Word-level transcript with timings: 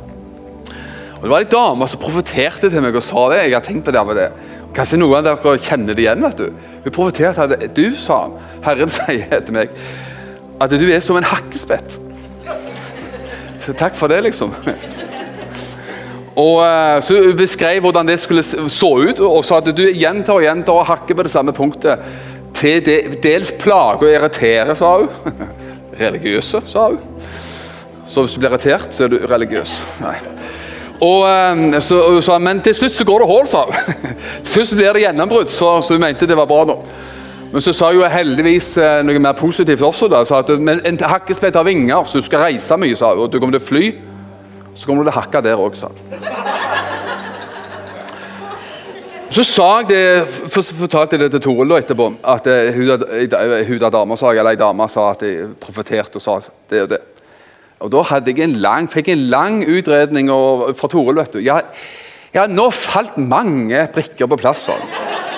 Og 1.20 1.26
Det 1.26 1.30
var 1.32 1.42
ei 1.44 1.50
dame 1.52 1.88
som 1.90 2.00
profeterte 2.00 2.70
til 2.72 2.80
meg 2.84 2.94
og 2.96 3.02
sa 3.04 3.26
det. 3.32 3.42
Jeg 3.48 3.56
har 3.58 3.64
tenkt 3.66 3.84
på 3.88 3.92
det 3.92 4.06
Med 4.06 4.16
til. 4.16 4.28
Kanskje 4.76 5.00
noen 5.00 5.18
av 5.18 5.26
dere 5.42 5.58
kjenner 5.58 5.96
det 5.98 6.04
igjen. 6.04 6.22
vet 6.22 6.38
du. 6.38 6.52
Hun 6.84 6.92
profeterte 6.94 7.48
at 7.48 7.74
du, 7.76 7.90
sa 7.98 8.20
Herren 8.64 8.88
sier 8.88 9.40
til 9.42 9.52
meg, 9.56 9.74
at 10.60 10.70
du 10.70 10.86
er 10.92 11.00
som 11.02 11.16
en 11.18 11.26
hakkespett. 11.26 11.98
Så 13.60 13.74
takk 13.76 13.96
for 13.98 14.08
det, 14.08 14.22
liksom. 14.24 14.54
Og 16.40 16.60
eh, 16.64 17.02
så 17.02 17.22
Hun 17.26 17.36
beskrev 17.36 17.80
hvordan 17.84 18.08
det 18.08 18.20
skulle 18.20 18.42
så 18.42 18.90
ut, 18.98 19.20
og 19.20 19.44
sa 19.44 19.60
at 19.60 19.70
du 19.76 19.82
gjentar 19.92 20.38
og 20.38 20.44
gjentar 20.44 20.80
og 20.80 20.88
hakker 20.88 21.18
på 21.18 21.26
det 21.26 21.32
samme 21.32 21.52
punktet. 21.52 21.98
Til 22.54 22.84
det, 22.84 23.22
dels 23.22 23.52
plage 23.52 24.06
og 24.06 24.12
irritere, 24.12 24.76
sa 24.76 24.96
hun. 24.98 25.08
Religiøse, 26.00 26.62
sa 26.66 26.88
hun. 26.88 27.00
Så 28.06 28.24
hvis 28.24 28.34
du 28.34 28.40
blir 28.40 28.50
irritert, 28.50 28.94
så 28.94 29.04
er 29.04 29.12
du 29.12 29.20
religiøs. 29.28 29.76
Nei. 30.02 30.16
Og, 31.00 31.22
eh, 31.28 31.80
så, 31.80 32.00
sa 32.20 32.38
hun 32.38 32.48
Men 32.48 32.60
til 32.60 32.74
slutt 32.74 32.92
så 32.96 33.04
går 33.04 33.22
det 33.22 33.30
hull, 33.30 33.46
sa 33.48 33.66
hun. 33.68 34.02
til 34.44 34.52
slutt 34.52 34.76
blir 34.78 34.96
det 34.96 35.04
gjennombrudd, 35.04 35.52
så, 35.52 35.76
så 35.82 35.96
hun 35.96 36.04
mente 36.06 36.28
det 36.28 36.38
var 36.38 36.48
bra. 36.48 36.64
da. 36.72 36.80
Men 37.50 37.62
så 37.64 37.72
sa 37.74 37.88
hun 37.90 38.04
heldigvis 38.06 38.76
eh, 38.78 39.00
noe 39.02 39.18
mer 39.22 39.34
positivt 39.38 39.82
også. 39.82 40.06
da, 40.10 40.22
sa 40.24 40.38
at 40.44 40.52
men 40.62 40.80
En 40.86 40.98
hakkespett 41.02 41.56
har 41.58 41.66
vinger, 41.66 42.04
så 42.06 42.20
du 42.20 42.26
skal 42.26 42.44
reise 42.46 42.76
mye, 42.78 42.94
sa 42.96 43.10
hun. 43.14 43.24
Og 43.24 43.32
du 43.32 43.40
kommer 43.40 43.58
til 43.58 43.64
å 43.64 43.68
fly, 43.68 43.88
så 44.74 44.86
kommer 44.86 45.02
du 45.02 45.10
til 45.10 45.16
å 45.16 45.20
hakke 45.20 45.42
der 45.42 45.58
òg, 45.58 45.78
sa. 45.78 45.90
Så 49.30 49.44
sa 49.46 49.66
jeg 49.80 49.88
det, 49.90 50.04
for, 50.50 50.62
fortalte 50.62 51.14
jeg 51.14 51.22
det 51.24 51.30
til 51.36 51.42
Toril 51.44 51.76
etterpå. 51.76 52.08
At 52.26 52.46
eh, 52.50 52.70
hun 52.74 52.90
av 52.94 53.04
hun 53.66 53.84
dama 53.86 54.18
sa, 54.18 54.32
eller 54.34 54.58
dame 54.58 54.88
sa 54.90 55.10
at 55.12 55.22
jeg 55.26 55.52
profeterte 55.62 56.18
og 56.18 56.24
sa 56.24 56.38
det 56.70 56.84
og 56.86 56.90
det. 56.94 57.02
Og 57.80 57.90
Da 57.94 58.02
hadde 58.10 58.34
jeg 58.34 58.44
en 58.44 58.58
lang, 58.62 58.90
fikk 58.92 59.08
jeg 59.08 59.18
en 59.18 59.28
lang 59.32 59.62
utredning 59.64 60.30
og, 60.34 60.70
fra 60.78 60.90
Toril. 60.90 61.18
vet 61.22 61.34
du. 61.34 61.42
Jeg, 61.42 61.66
jeg 62.30 62.42
har 62.42 62.50
nå 62.50 62.70
falt 62.74 63.18
mange 63.18 63.86
brikker 63.94 64.30
på 64.30 64.38
plass. 64.38 64.68
Mot- 64.70 65.29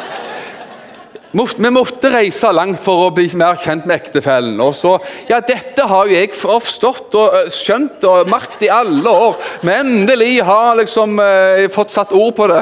Vi 1.32 1.70
måtte 1.72 2.10
reise 2.12 2.50
langt 2.53 2.81
for 2.84 3.06
å 3.06 3.12
bli 3.16 3.25
mer 3.41 3.56
kjent 3.56 3.87
med 3.88 3.97
ektefellen. 3.97 4.59
Og 4.60 4.75
så, 4.76 4.98
ja, 5.31 5.38
Dette 5.41 5.87
har 5.88 6.09
jo 6.09 6.12
jeg 6.12 6.34
forstått 6.37 7.15
og 7.16 7.37
skjønt 7.53 8.04
og 8.04 8.28
merket 8.28 8.66
i 8.66 8.72
alle 8.72 9.09
år, 9.09 9.38
men 9.65 9.81
endelig 9.81 10.42
har 10.44 10.76
liksom 10.76 11.16
eh, 11.25 11.65
fått 11.72 11.94
satt 11.94 12.12
ord 12.12 12.34
på 12.37 12.50
det. 12.53 12.60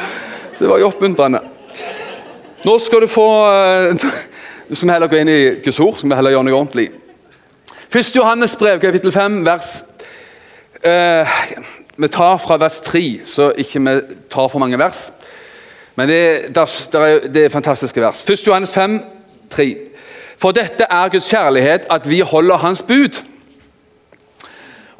Så 0.56 0.64
det 0.64 0.70
var 0.70 0.80
jo 0.80 0.88
oppmuntrende. 0.88 1.42
Nå 2.64 2.78
skal 2.80 3.04
du 3.04 3.10
få 3.12 3.28
eh, 3.52 4.06
Skal 4.72 4.88
vi 4.88 4.94
heller 4.96 5.10
gå 5.12 5.20
inn 5.20 5.28
i 5.30 5.40
Guds 5.62 5.76
ord, 5.78 6.00
skal 6.00 6.10
vi 6.10 6.16
heller 6.18 6.32
gjøre 6.34 6.46
noe 6.48 6.56
ordentlig. 6.56 6.88
1. 7.92 8.16
Johannes 8.16 8.56
brev, 8.58 8.80
kapittel 8.82 9.12
5, 9.14 9.36
vers 9.46 9.68
eh, 10.82 11.36
Vi 11.94 12.08
tar 12.16 12.40
fra 12.42 12.56
vers 12.64 12.80
3, 12.88 13.04
så 13.28 13.52
ikke 13.60 13.84
vi 13.84 13.94
tar 14.32 14.48
for 14.50 14.64
mange 14.64 14.80
vers. 14.80 15.10
Men 15.96 16.08
det, 16.08 16.20
er, 16.56 17.28
det 17.32 17.44
er 17.44 17.52
fantastiske 17.52 18.00
vers. 18.00 18.24
1. 18.30 18.46
Johannes 18.46 18.72
5, 18.72 19.00
3. 19.50 19.76
For 20.38 20.52
dette 20.52 20.84
er 20.90 21.08
Guds 21.08 21.30
kjærlighet, 21.30 21.86
at 21.90 22.10
vi 22.10 22.20
holder 22.20 22.56
Hans 22.56 22.82
bud. 22.82 23.22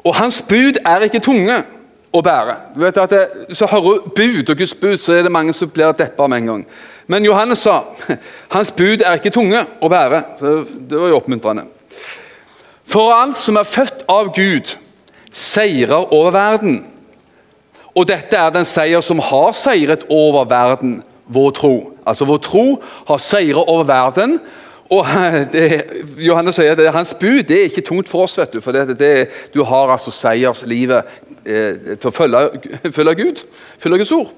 Og 0.03 0.15
Hans 0.15 0.41
bud 0.49 0.79
er 0.85 1.05
ikke 1.05 1.21
tunge 1.21 1.61
å 2.13 2.21
bære. 2.25 2.55
Du 2.73 2.81
vet 2.81 2.97
at 2.97 3.13
det, 3.13 3.23
hører 3.59 3.83
du 3.83 4.09
bud 4.15 4.49
og 4.49 4.57
Guds 4.57 4.73
bud, 4.73 4.97
så 4.97 5.13
er 5.13 5.27
det 5.27 5.31
mange 5.31 5.53
som 5.53 5.69
blir 5.69 5.93
deppa 5.97 6.27
med 6.27 6.41
en 6.41 6.51
gang. 6.51 6.65
Men 7.07 7.25
Johannes 7.25 7.59
sa 7.63 7.81
hans 8.55 8.71
bud 8.71 9.05
er 9.05 9.19
ikke 9.19 9.35
tunge 9.35 9.63
å 9.81 9.89
bære. 9.91 10.23
Så 10.39 10.53
det 10.89 10.99
var 10.99 11.11
jo 11.11 11.19
oppmuntrende. 11.21 11.67
For 12.87 13.13
alt 13.13 13.37
som 13.37 13.59
er 13.59 13.67
født 13.67 14.05
av 14.09 14.31
Gud, 14.35 14.73
seirer 15.31 16.13
over 16.13 16.31
verden. 16.31 16.85
Og 17.97 18.05
dette 18.05 18.37
er 18.37 18.53
den 18.53 18.67
seier 18.67 19.01
som 19.01 19.21
har 19.23 19.55
seiret 19.57 20.05
over 20.13 20.45
verden, 20.45 20.99
vår 21.27 21.51
tro. 21.57 21.75
Altså 22.07 22.25
Vår 22.29 22.37
tro 22.45 22.65
har 23.07 23.17
seiret 23.17 23.65
over 23.67 23.83
verden. 23.83 24.37
Og 24.89 25.07
det, 25.53 25.83
Johannes 26.23 26.55
sier 26.55 26.77
at 26.77 26.93
hans 26.93 27.15
bud 27.19 27.43
det 27.49 27.57
er 27.57 27.69
ikke 27.71 27.81
tungt 27.89 28.09
for 28.09 28.27
oss. 28.27 28.37
vet 28.37 28.53
Du 28.53 28.61
for 28.61 28.71
det, 28.71 28.99
det, 28.99 29.27
du 29.53 29.63
har 29.63 29.91
altså 29.91 30.13
seierslivet 30.13 31.03
eh, 31.43 31.97
til 31.97 32.11
å 32.11 32.13
følge, 32.13 32.45
følge 32.97 33.15
Gud. 33.23 33.43
Følge 33.79 34.03
Guds 34.03 34.15
ord. 34.15 34.31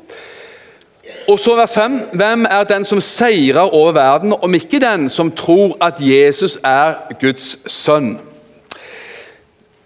Og 1.29 1.39
så 1.41 1.55
vers 1.57 1.73
5. 1.73 1.99
Hvem 2.13 2.47
er 2.49 2.63
den 2.69 2.85
som 2.85 3.01
seirer 3.01 3.73
over 3.75 3.91
verden, 3.91 4.33
om 4.41 4.53
ikke 4.53 4.81
den 4.81 5.09
som 5.09 5.31
tror 5.31 5.75
at 5.81 6.01
Jesus 6.01 6.57
er 6.63 6.95
Guds 7.21 7.57
sønn? 7.69 8.15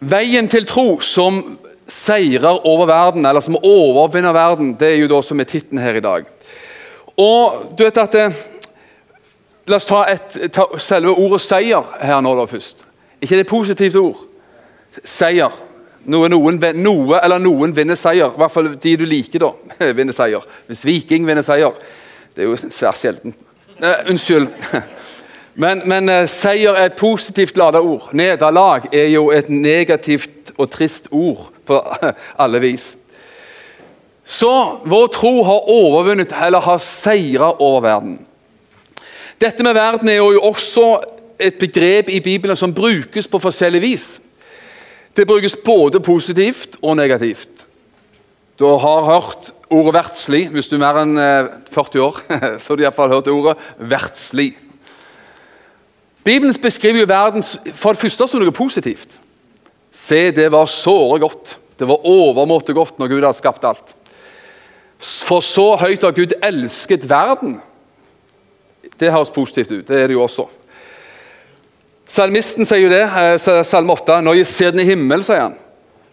Veien 0.04 0.48
til 0.52 0.66
tro 0.68 1.00
som 1.00 1.58
seirer 1.88 2.66
over 2.68 2.88
verden, 2.88 3.26
eller 3.26 3.42
som 3.42 3.58
overvinner 3.60 4.34
verden, 4.34 4.74
det 4.80 4.94
er 4.94 5.02
jo 5.02 5.12
da 5.12 5.22
som 5.26 5.40
er 5.40 5.50
tittelen 5.50 5.82
her 5.84 6.00
i 6.00 6.04
dag. 6.04 6.28
Og 7.20 7.76
du 7.78 7.84
vet 7.86 8.02
at 8.02 8.20
eh, 8.20 8.42
La 9.64 9.78
oss 9.80 9.86
ta, 9.88 10.02
et, 10.12 10.34
ta 10.52 10.66
selve 10.82 11.14
ordet 11.16 11.40
seier 11.40 11.94
her 12.04 12.18
nå 12.20 12.34
da 12.36 12.44
først. 12.52 12.82
ikke 13.22 13.38
det 13.38 13.46
et 13.46 13.48
positivt 13.48 13.96
ord? 13.96 14.26
Seier. 15.08 15.54
Noe, 16.04 16.28
noen, 16.28 16.60
noe 16.84 17.22
eller 17.24 17.40
noen 17.40 17.72
vinner 17.72 17.96
seier. 17.96 18.28
I 18.28 18.42
hvert 18.42 18.52
fall 18.52 18.74
de 18.76 18.96
du 19.00 19.06
liker, 19.08 19.46
da. 19.46 19.54
vinner 19.98 20.12
seier. 20.12 20.44
Hvis 20.68 20.84
Viking 20.84 21.24
vinner 21.24 21.46
seier 21.48 21.72
Det 22.36 22.44
er 22.44 22.50
jo 22.50 22.58
svært 22.60 23.00
sjelden. 23.00 23.38
Eh, 23.80 24.04
unnskyld. 24.12 24.50
Men, 25.56 25.84
men 25.86 26.10
eh, 26.10 26.24
seier 26.26 26.74
er 26.74 26.88
et 26.88 26.96
positivt 26.98 27.60
lada 27.62 27.78
ord. 27.78 28.08
Nederlag 28.18 28.88
er 28.90 29.12
jo 29.14 29.28
et 29.30 29.52
negativt 29.54 30.50
og 30.58 30.72
trist 30.74 31.12
ord 31.14 31.53
på 31.66 31.80
alle 32.44 32.62
vis. 32.64 32.94
Så 34.24 34.80
vår 34.88 35.08
tro 35.08 35.44
har 35.44 35.70
overvunnet, 35.70 36.36
eller 36.46 36.64
har 36.64 36.80
seira 36.80 37.52
over 37.60 37.82
verden. 37.84 38.20
Dette 39.42 39.64
med 39.64 39.76
verden 39.76 40.10
er 40.10 40.22
jo 40.22 40.40
også 40.42 40.88
et 41.40 41.60
begrep 41.60 42.10
i 42.10 42.22
Bibelen 42.24 42.56
som 42.56 42.74
brukes 42.74 43.28
på 43.28 43.40
forskjellig 43.40 43.82
vis. 43.82 44.22
Det 45.18 45.28
brukes 45.28 45.56
både 45.66 46.00
positivt 46.00 46.78
og 46.82 46.96
negativt. 46.98 47.68
Du 48.60 48.66
har 48.66 49.04
hørt 49.04 49.52
ordet 49.70 49.94
verdslig. 49.94 50.48
Hvis 50.50 50.68
du 50.68 50.76
er 50.78 50.84
mer 50.86 51.02
enn 51.02 51.18
eh, 51.18 51.50
40 51.74 52.02
år, 52.02 52.22
så 52.62 52.72
har 52.72 52.78
du 52.78 52.84
iallfall 52.86 53.12
hørt 53.12 53.28
ordet 53.28 53.58
verdslig. 53.78 54.54
Bibelen 56.24 56.56
beskriver 56.62 57.00
jo 57.00 57.10
verden 57.10 57.44
for 57.74 57.94
det 57.94 58.00
første 58.00 58.28
som 58.28 58.40
noe 58.40 58.56
positivt. 58.56 59.20
Se, 59.94 60.32
det 60.34 60.50
var 60.50 60.66
såre 60.72 61.20
godt. 61.22 61.58
Det 61.78 61.86
var 61.86 62.08
overmåte 62.08 62.74
godt 62.74 62.98
når 62.98 63.12
Gud 63.12 63.22
hadde 63.22 63.38
skapt 63.38 63.66
alt. 63.70 63.94
For 64.98 65.44
så 65.46 65.74
høyt 65.78 66.06
har 66.06 66.16
Gud 66.16 66.34
elsket 66.42 67.06
verden. 67.10 67.60
Det 68.98 69.12
høres 69.12 69.34
positivt 69.34 69.72
ut. 69.72 69.88
Det 69.88 70.00
er 70.00 70.10
det 70.10 70.18
jo 70.18 70.24
også. 70.26 70.48
Salmisten 72.10 72.66
sier 72.68 72.86
jo 72.86 72.92
det, 72.92 73.04
eh, 73.04 73.64
Salme 73.64 73.94
8. 73.94 74.22
Når 74.22 74.40
jeg 74.42 74.48
ser 74.48 74.72
den 74.72 74.84
i 74.84 74.90
himmelen, 74.90 75.24
sier 75.24 75.48
han. 75.48 75.56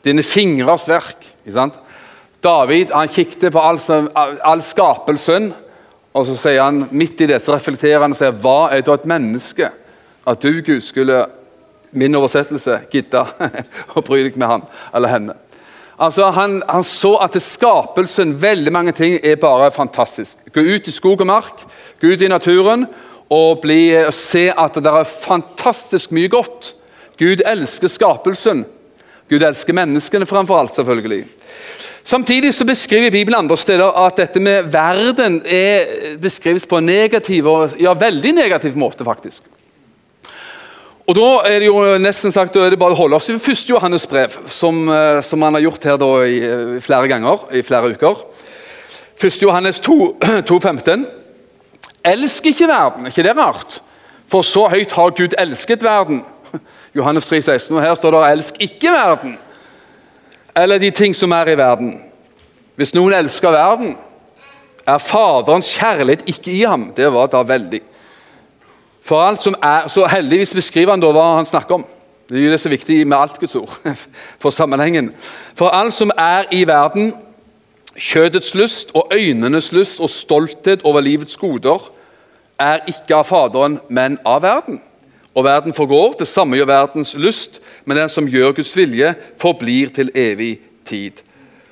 Dine 0.05 0.23
fingres 0.23 0.89
verk. 0.89 1.27
David 2.41 2.93
han 2.93 3.09
kikket 3.09 3.53
på 3.53 3.61
all, 3.61 3.79
all 4.17 4.63
skapelsen, 4.63 5.53
og 6.15 6.27
så 6.27 6.37
sier 6.37 6.63
han 6.63 6.89
midt 6.91 7.21
i 7.21 7.29
det 7.31 7.41
så 7.43 7.55
reflekterer 7.55 8.01
han 8.01 8.13
og 8.13 8.19
sier 8.19 8.33
Hva 8.33 8.73
er 8.73 8.81
da 8.81 8.97
et 8.97 9.07
menneske? 9.07 9.71
At 10.27 10.41
du, 10.41 10.63
Gud, 10.63 10.81
skulle 10.81 11.27
min 11.91 12.15
oversettelse 12.19 12.83
gidde 12.93 13.23
å 13.95 14.03
bry 14.07 14.23
deg 14.27 14.39
med 14.41 14.51
han 14.51 14.67
eller 14.95 15.15
henne. 15.15 15.37
Altså, 16.01 16.31
han, 16.33 16.63
han, 16.65 16.85
så 16.87 17.13
at 17.21 17.37
skapelsen, 17.45 18.33
veldig 18.41 18.73
mange 18.73 18.93
ting, 18.97 19.19
er 19.21 19.37
bare 19.37 19.69
fantastisk. 19.75 20.39
Gå 20.55 20.63
ut 20.65 20.89
i 20.89 20.95
skog 20.97 21.21
og 21.21 21.29
mark, 21.29 21.67
gå 22.01 22.15
ut 22.15 22.23
i 22.25 22.31
naturen 22.31 22.87
og, 23.29 23.61
bli, 23.61 23.83
og 24.07 24.15
se 24.17 24.47
at 24.49 24.79
det 24.81 24.95
er 24.95 25.11
fantastisk 25.11 26.15
mye 26.17 26.31
godt. 26.33 26.73
Gud 27.21 27.45
elsker 27.45 27.93
skapelsen. 27.93 28.65
Gud 29.29 29.45
elsker 29.45 29.77
menneskene 29.77 30.27
framfor 30.27 30.63
alt, 30.63 30.75
selvfølgelig. 30.79 31.27
Samtidig 32.03 32.55
så 32.57 32.65
beskriver 32.65 33.13
Bibelen 33.13 33.43
andre 33.43 33.61
steder 33.61 33.93
at 34.07 34.17
dette 34.17 34.41
med 34.41 34.73
verden 34.73 35.43
er 35.45 36.17
beskrives 36.23 36.65
på 36.67 36.81
en 36.81 36.89
negativ 36.89 37.47
og 37.47 37.77
ja, 37.79 37.93
veldig 37.93 38.33
negativ 38.41 38.77
måte. 38.77 39.05
faktisk. 39.05 39.45
Og 41.11 41.17
Da 41.17 41.31
er 41.51 41.59
det 41.59 41.67
jo 41.67 41.81
nesten 41.99 42.31
sagt, 42.31 42.55
da 42.55 42.63
er 42.63 42.71
det 42.71 42.79
bare 42.79 42.95
å 42.95 43.01
holde 43.01 43.19
oss 43.19 43.27
i 43.33 43.39
første 43.43 43.73
Johannes 43.73 44.05
brev, 44.07 44.37
som, 44.47 44.77
eh, 44.95 45.19
som 45.27 45.43
han 45.43 45.57
har 45.57 45.65
gjort 45.65 45.87
her 45.89 45.97
da 45.99 46.11
i, 46.23 46.37
i 46.77 46.83
flere 46.85 47.09
ganger 47.11 47.49
i 47.51 47.63
flere 47.67 47.91
uker. 47.91 48.21
1. 49.19 49.41
Johannes 49.43 49.81
2, 49.83 49.97
2,15. 50.47 51.03
Elsk 52.13 52.47
ikke 52.47 52.69
verden, 52.71 53.11
ikke 53.11 53.25
det 53.27 53.35
rart? 53.35 53.81
For 54.31 54.47
så 54.47 54.69
høyt 54.71 54.95
har 54.95 55.11
Gud 55.19 55.35
elsket 55.35 55.83
verden. 55.83 56.23
Johannes 56.95 57.27
3, 57.27 57.43
16, 57.43 57.75
og 57.75 57.83
Her 57.83 57.99
står 57.99 58.15
det 58.15 58.25
'elsk 58.31 58.63
ikke 58.63 58.95
verden' 58.95 59.39
eller 60.57 60.79
de 60.79 60.91
ting 60.91 61.15
som 61.15 61.33
er 61.33 61.51
i 61.51 61.59
verden. 61.59 62.03
Hvis 62.77 62.95
noen 62.95 63.19
elsker 63.19 63.51
verden, 63.51 63.97
er 64.87 64.99
Faderens 64.99 65.75
kjærlighet 65.75 66.23
ikke 66.29 66.51
i 66.55 66.63
ham. 66.63 66.93
Det 66.97 67.13
var 67.13 67.27
da 67.27 67.43
veldig. 67.43 67.81
For 69.03 69.23
alt 69.23 69.41
som 69.41 69.55
er, 69.63 69.89
Så 69.89 70.07
heldigvis 70.07 70.55
beskriver 70.55 70.93
han 70.93 71.01
da 71.01 71.13
hva 71.13 71.37
han 71.37 71.45
snakker 71.45 71.75
om. 71.75 71.85
Det 72.29 72.39
er 72.39 72.45
jo 72.45 72.51
det 72.51 72.61
så 72.61 72.69
viktig 72.69 73.07
med 73.07 73.19
alt 73.19 73.41
Guds 73.41 73.55
ord, 73.55 73.79
for 74.43 74.51
sammenhengen. 74.51 75.15
For 75.55 75.69
alt 75.69 75.93
som 75.93 76.11
er 76.19 76.45
i 76.53 76.67
verden, 76.67 77.15
kjødets 77.97 78.55
lyst 78.55 78.91
og 78.95 79.11
øynenes 79.13 79.73
lyst 79.73 80.01
og 80.01 80.11
stolthet 80.11 80.83
over 80.85 81.01
livets 81.01 81.37
goder, 81.37 81.91
er 82.59 82.85
ikke 82.89 83.17
av 83.17 83.25
Faderen, 83.25 83.81
men 83.89 84.19
av 84.25 84.43
verden 84.43 84.81
og 85.35 85.45
verden 85.45 85.75
forgår. 85.75 86.15
Det 86.19 86.29
samme 86.29 86.57
gjør 86.57 86.71
verdens 86.71 87.15
lyst, 87.15 87.61
men 87.85 87.97
den 87.97 88.09
som 88.09 88.29
gjør 88.29 88.53
Guds 88.53 88.77
vilje, 88.77 89.15
forblir 89.41 89.91
til 89.95 90.11
evig 90.15 90.59
tid. 90.85 91.23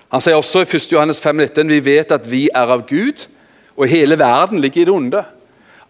Han 0.08 0.22
sier 0.24 0.38
også 0.38 0.62
i 0.64 0.68
1. 0.68 0.92
Johannes 0.92 1.20
5,19 1.20 1.72
vi 1.74 1.80
vet 1.84 2.12
at 2.14 2.30
vi 2.30 2.48
er 2.54 2.70
av 2.72 2.86
Gud, 2.88 3.26
og 3.76 3.88
hele 3.88 4.18
verden 4.18 4.60
ligger 4.60 4.80
i 4.80 4.84
det 4.84 4.94
onde. 4.94 5.24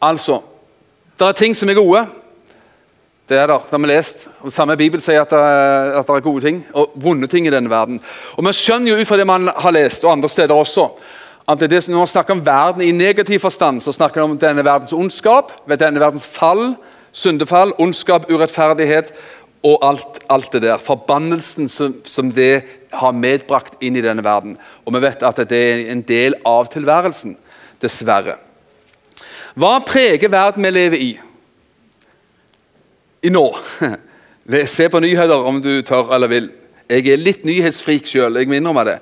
Altså, 0.03 0.41
det 1.19 1.29
er 1.29 1.39
ting 1.39 1.55
som 1.57 1.69
er 1.69 1.79
gode. 1.79 2.07
Det 3.29 3.37
er 3.37 3.47
der, 3.51 3.61
det 3.61 3.75
har 3.75 3.83
vi 3.83 3.91
lest. 3.91 4.29
Og 4.41 4.53
Samme 4.53 4.77
Bibel 4.77 5.03
sier 5.05 5.25
at 5.25 5.33
det, 5.35 5.39
at 5.99 6.07
det 6.07 6.15
er 6.17 6.25
gode 6.25 6.45
ting 6.45 6.63
og 6.73 6.95
vonde 6.97 7.29
ting 7.29 7.47
i 7.47 7.53
denne 7.53 7.71
verden. 7.71 8.01
Og 8.37 8.47
Vi 8.47 8.53
skjønner 8.57 8.93
jo 8.93 9.01
ut 9.01 9.09
fra 9.09 9.19
det 9.21 9.27
man 9.29 9.51
har 9.53 9.75
lest, 9.75 10.05
og 10.05 10.13
andre 10.13 10.29
steder 10.29 10.55
også, 10.55 10.89
at 11.49 11.61
det, 11.61 11.89
når 11.89 11.99
man 11.99 12.07
snakker 12.07 12.37
om 12.37 12.45
verden 12.47 12.83
i 12.83 12.93
negativ 12.93 13.41
forstand, 13.41 13.81
så 13.81 13.93
snakker 13.93 14.21
man 14.21 14.37
om 14.37 14.39
denne 14.39 14.65
verdens 14.65 14.93
ondskap, 14.93 15.53
ved 15.67 15.81
denne 15.81 16.01
verdens 16.01 16.27
fall, 16.27 16.75
Syndefall, 17.13 17.73
ondskap, 17.81 18.31
urettferdighet 18.31 19.15
og 19.65 19.79
alt, 19.83 20.21
alt 20.31 20.53
det 20.53 20.63
der. 20.63 20.79
Forbannelsen 20.79 21.69
som, 21.69 21.95
som, 22.05 22.33
det 22.33 22.63
har 22.93 23.17
medbrakt 23.17 23.81
inn 23.83 23.97
i 23.97 24.05
denne 24.05 24.23
verden. 24.25 24.59
Og 24.85 24.95
vi 24.95 25.01
vet 25.03 25.25
at 25.25 25.41
det 25.49 25.59
er 25.59 25.89
en 25.93 26.03
del 26.07 26.37
av 26.47 26.69
tilværelsen, 26.73 27.35
dessverre. 27.83 28.37
Hva 29.57 29.79
preger 29.87 30.33
verden 30.33 30.67
vi 30.67 30.75
lever 30.75 31.05
i? 31.05 31.13
I 33.23 33.33
nå? 33.33 33.47
Se 34.77 34.89
på 34.89 35.01
nyheter 35.05 35.49
om 35.49 35.63
du 35.63 35.73
tør 35.87 36.15
eller 36.17 36.31
vil. 36.33 36.53
Jeg 36.89 37.05
er 37.13 37.21
litt 37.21 37.43
nyhetsfrik 37.45 38.07
sjøl, 38.09 38.39
jeg 38.41 38.49
må 38.49 38.57
innrømme 38.57 38.87
det. 38.89 38.99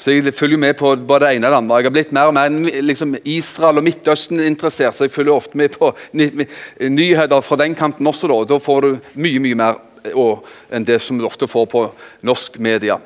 Så 0.00 0.14
jeg 0.14 0.32
følger 0.32 0.58
med 0.58 0.78
på 0.80 0.94
både 0.96 1.26
det 1.26 1.36
ene 1.36 1.46
og 1.46 1.52
det 1.52 1.58
andre. 1.58 1.76
Jeg 1.76 1.86
har 1.86 1.92
blitt 1.94 2.12
mer 2.16 2.30
og 2.30 2.34
mer 2.34 2.80
liksom, 2.88 3.12
Israel 3.28 3.82
og 3.82 3.84
Midtøsten-interessert, 3.84 4.96
så 4.96 5.04
jeg 5.04 5.12
følger 5.12 5.36
ofte 5.36 5.60
med 5.60 5.76
på 5.76 5.92
nyheter 6.16 7.44
fra 7.44 7.58
den 7.60 7.76
kanten 7.76 8.08
også. 8.08 8.30
Da, 8.32 8.38
da 8.48 8.58
får 8.64 8.86
du 8.86 8.90
mye 9.20 9.42
mye 9.44 9.58
mer 9.60 9.76
enn 10.06 10.86
det 10.86 10.98
som 11.02 11.18
du 11.18 11.26
ofte 11.26 11.48
får 11.50 11.66
på 11.70 11.84
norsk 12.26 12.58
media. 12.58 12.98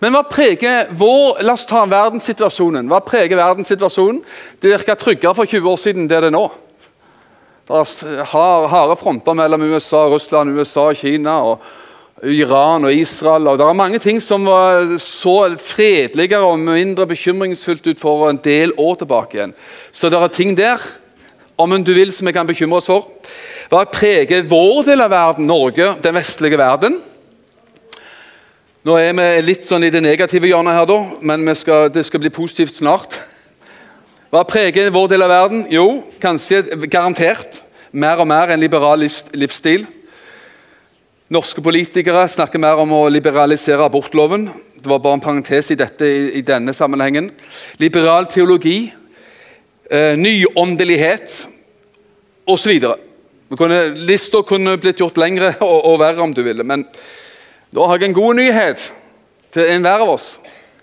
Men 0.00 0.14
hva 0.14 0.22
preger 0.28 0.90
vår, 0.90 1.42
La 1.42 1.56
oss 1.56 1.66
ta 1.66 1.84
verdenssituasjonen. 1.88 2.88
Hva 2.90 3.00
preger 3.04 3.38
verdenssituasjonen? 3.38 4.22
Det 4.60 4.74
virka 4.74 4.96
tryggere 4.98 5.34
for 5.34 5.48
20 5.48 5.70
år 5.72 5.80
siden 5.80 6.08
det 6.10 6.18
er 6.18 6.28
det 6.28 6.34
nå. 6.34 6.46
Det 7.68 7.78
er 7.78 8.26
harde 8.26 8.98
fronter 8.98 9.38
mellom 9.38 9.62
USA, 9.70 10.06
Russland, 10.10 10.50
USA 10.58 10.92
Kina. 10.94 11.38
og 11.42 11.62
Iran 12.22 12.84
og 12.86 12.94
Israel. 12.94 13.48
og 13.48 13.58
Det 13.58 13.66
er 13.66 13.72
mange 13.72 13.98
ting 13.98 14.20
som 14.22 14.46
var 14.46 14.98
så 15.02 15.56
fredeligere 15.58 16.44
og 16.46 16.58
mindre 16.58 17.06
bekymringsfullt 17.06 17.86
ut 17.86 18.00
for 18.00 18.28
en 18.30 18.38
del 18.44 18.72
år 18.78 19.00
tilbake 19.00 19.38
igjen. 19.38 19.54
Så 19.92 20.08
det 20.08 20.20
er 20.20 20.28
ting 20.28 20.56
der 20.56 20.78
om 21.58 21.84
du 21.84 21.92
vil, 21.92 22.12
som 22.12 22.26
vi 22.26 22.32
kan 22.32 22.46
bekymre 22.46 22.78
oss 22.78 22.86
for. 22.86 23.08
Hva 23.72 23.86
preger 23.88 24.42
vår 24.44 24.82
del 24.84 25.00
av 25.00 25.08
verden, 25.08 25.46
Norge, 25.48 25.94
den 26.04 26.12
vestlige 26.12 26.58
verden? 26.60 26.98
Nå 28.84 28.96
er 29.00 29.14
vi 29.16 29.28
litt 29.46 29.64
sånn 29.64 29.86
i 29.86 29.88
det 29.94 30.02
negative 30.04 30.50
hjørnet 30.50 30.76
her, 30.76 30.88
da, 30.90 30.96
men 31.24 31.54
skal, 31.56 31.86
det 31.88 32.02
skal 32.04 32.20
bli 32.20 32.28
positivt 32.34 32.74
snart. 32.74 33.14
Hva 34.28 34.42
preger 34.44 34.90
vår 34.92 35.06
del 35.08 35.24
av 35.24 35.32
verden? 35.32 35.62
Jo, 35.72 36.02
kanskje 36.20 36.58
garantert 36.84 37.62
mer 37.96 38.20
og 38.20 38.28
mer 38.28 38.52
en 38.52 38.60
liberal 38.60 39.00
livsstil. 39.00 39.86
Norske 41.32 41.64
politikere 41.64 42.26
snakker 42.28 42.60
mer 42.60 42.82
om 42.82 42.92
å 42.92 43.06
liberalisere 43.08 43.86
abortloven. 43.88 44.50
Det 44.82 44.90
var 44.92 45.00
bare 45.00 45.16
en 45.16 45.24
parentes 45.24 45.70
i, 45.72 45.78
dette, 45.80 46.10
i, 46.10 46.42
denne 46.44 46.74
sammenhengen. 46.76 47.30
Liberal 47.80 48.28
teologi, 48.28 48.92
eh, 49.88 50.12
nyåndelighet 50.20 51.38
osv. 52.44 52.84
Lista 53.52 54.40
kunne 54.48 54.78
blitt 54.80 55.00
gjort 55.00 55.18
lengre 55.20 55.54
og, 55.60 55.78
og, 55.84 55.98
verre 56.00 56.24
om 56.24 56.32
du 56.32 56.42
ville. 56.42 56.64
Men 56.64 56.86
da 57.72 57.88
har 57.88 58.00
jeg 58.00 58.10
en 58.10 58.16
god 58.16 58.38
nyhet 58.40 58.92
til 59.52 59.68
enhver 59.74 60.04
av 60.04 60.14
oss. 60.14 60.38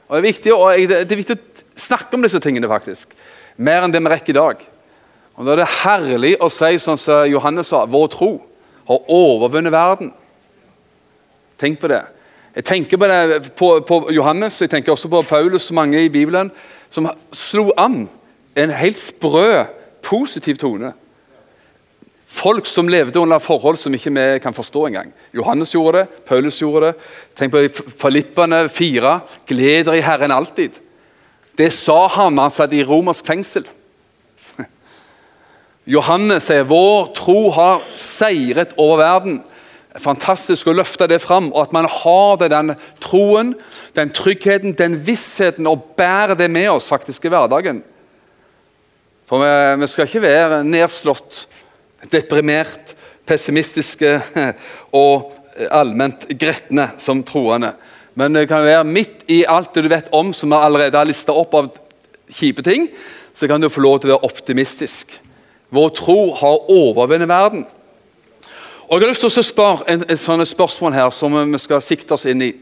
Og 0.07 0.15
det, 0.15 0.19
er 0.19 0.27
viktig, 0.27 0.53
og 0.53 0.89
det 0.89 0.99
er 1.01 1.21
viktig 1.21 1.37
å 1.37 1.79
snakke 1.79 2.17
om 2.17 2.25
disse 2.25 2.41
tingene, 2.41 2.69
faktisk. 2.69 3.13
Mer 3.57 3.85
enn 3.85 3.93
det 3.93 4.01
vi 4.01 4.11
rekker 4.13 4.33
i 4.33 4.39
dag. 4.39 4.61
Og 5.39 5.45
Da 5.45 5.53
er 5.53 5.61
det 5.61 5.73
herlig 5.85 6.33
å 6.41 6.49
si 6.51 6.77
sånn 6.81 6.99
som 6.99 7.25
Johannes 7.29 7.69
sa, 7.71 7.85
vår 7.87 8.07
tro 8.11 8.31
har 8.89 9.11
overvunnet 9.13 9.71
verden. 9.71 10.13
Tenk 11.59 11.79
på 11.79 11.89
det. 11.91 12.01
Jeg 12.55 12.65
tenker 12.65 12.97
på, 12.97 13.07
det, 13.07 13.51
på, 13.55 13.67
på 13.85 13.99
Johannes 14.11 14.57
jeg 14.59 14.71
tenker 14.71 14.91
også 14.91 15.09
på 15.11 15.21
Paulus 15.29 15.69
og 15.69 15.77
mange 15.77 16.01
i 16.01 16.09
Bibelen 16.11 16.49
som 16.89 17.07
slo 17.31 17.69
an 17.77 18.07
en 18.57 18.73
helt 18.73 18.97
sprø, 18.99 19.63
positiv 20.03 20.57
tone. 20.57 20.91
Folk 22.29 22.67
som 22.69 22.89
levde 22.91 23.19
under 23.19 23.41
forhold 23.41 23.79
som 23.81 23.93
ikke 23.95 24.13
vi 24.13 24.25
kan 24.43 24.53
forstå 24.53 24.85
engang. 24.87 25.13
Johannes 25.33 25.73
gjorde 25.73 26.03
det, 26.03 26.25
Paulus 26.29 26.61
gjorde 26.61 26.91
det. 26.91 27.07
Tenk 27.35 27.53
på 27.55 27.63
Filippene 27.97 28.67
4. 28.69 29.15
Gled 29.49 29.89
dere 29.89 29.97
i 29.97 30.05
Herren 30.05 30.35
alltid. 30.35 30.77
Det 31.57 31.71
sa 31.73 32.05
han 32.13 32.37
da 32.37 32.45
han 32.45 32.53
satt 32.53 32.73
i 32.77 32.83
romersk 32.85 33.25
fengsel. 33.27 33.65
Johannes 35.95 36.45
sier 36.51 36.69
vår 36.69 37.09
tro 37.17 37.49
har 37.57 37.81
seiret 37.97 38.77
over 38.77 39.01
verden 39.01 39.41
fantastisk 39.97 40.69
å 40.69 40.75
løfte 40.77 41.07
det 41.09 41.19
fram, 41.23 41.49
og 41.53 41.67
at 41.67 41.75
man 41.75 41.87
har 41.89 42.37
det, 42.39 42.51
den 42.53 42.73
troen, 43.01 43.53
den 43.97 44.11
tryggheten, 44.15 44.75
den 44.77 44.99
vissheten, 45.05 45.67
og 45.67 45.95
bærer 45.97 46.37
det 46.39 46.49
med 46.51 46.69
oss 46.71 46.89
faktisk 46.91 47.25
i 47.25 47.33
hverdagen. 47.33 47.81
For 49.29 49.41
vi, 49.43 49.51
vi 49.81 49.89
skal 49.89 50.09
ikke 50.09 50.25
være 50.25 50.63
nedslått, 50.65 51.47
deprimert, 52.11 52.95
pessimistiske 53.27 54.15
og 55.03 55.35
allment 55.71 56.27
gretne 56.39 56.91
som 57.01 57.23
troende. 57.27 57.73
Men 58.17 58.35
det 58.35 58.47
kan 58.49 58.65
være 58.65 58.87
midt 58.87 59.25
i 59.31 59.43
alt 59.47 59.73
det 59.75 59.85
du 59.85 59.91
vet 59.91 60.11
om 60.15 60.33
som 60.33 60.51
vi 60.51 60.59
allerede 60.59 60.97
har 60.97 61.07
lista 61.07 61.35
opp 61.35 61.53
av 61.55 61.71
kjipe 62.29 62.63
ting, 62.65 62.89
så 63.33 63.47
kan 63.47 63.61
du 63.61 63.69
få 63.71 63.83
lov 63.83 63.99
til 63.99 64.09
å 64.09 64.17
være 64.17 64.29
optimistisk. 64.29 65.19
Vår 65.69 65.91
tro 65.95 66.33
har 66.35 66.71
overvunnet 66.71 67.29
verden. 67.29 67.65
Og 68.89 68.97
Jeg 68.97 69.05
har 69.05 69.11
lyst 69.11 69.21
til 69.21 69.29
å 69.29 69.45
spørre 69.45 69.85
en, 69.87 70.03
et 70.09 70.47
spørsmål 70.49 70.95
her 70.95 71.11
som 71.13 71.35
vi 71.37 71.59
skal 71.61 71.81
sikte 71.85 72.15
oss 72.15 72.25
inn 72.25 72.41
i. 72.41 72.53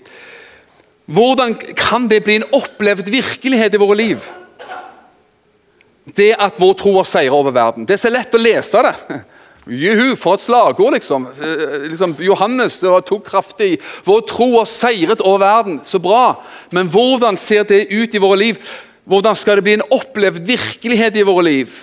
Hvordan 1.08 1.56
kan 1.56 2.10
det 2.12 2.20
bli 2.26 2.42
en 2.42 2.50
opplevd 2.52 3.08
virkelighet 3.08 3.74
i 3.74 3.80
våre 3.80 3.96
liv? 3.96 4.26
Det 6.16 6.34
at 6.40 6.60
vår 6.60 6.78
tro 6.80 6.94
har 7.00 7.08
seier 7.08 7.36
over 7.36 7.52
verden. 7.52 7.86
Det 7.88 7.98
er 7.98 8.06
så 8.06 8.12
lett 8.14 8.36
å 8.36 8.42
lese 8.42 8.84
det. 8.86 8.94
Juhu, 9.68 10.16
for 10.16 10.38
et 10.38 10.44
slagord, 10.46 10.94
liksom. 10.96 11.26
Eh, 11.44 11.90
liksom 11.92 12.16
Johannes 12.24 12.80
det 12.80 12.92
var, 12.92 13.04
tok 13.04 13.26
kraftig. 13.28 13.74
Vår 14.08 14.22
tro 14.30 14.54
har 14.56 14.70
seiret 14.70 15.22
over 15.22 15.44
verden. 15.44 15.82
Så 15.84 16.00
bra. 16.00 16.38
Men 16.72 16.88
hvordan 16.92 17.38
ser 17.40 17.68
det 17.68 17.90
ut 17.92 18.16
i 18.16 18.24
våre 18.24 18.40
liv? 18.40 18.62
Hvordan 19.08 19.36
skal 19.36 19.60
det 19.60 19.68
bli 19.68 19.76
en 19.78 19.88
opplevd 19.92 20.48
virkelighet 20.48 21.20
i 21.20 21.28
våre 21.28 21.46
liv? 21.50 21.76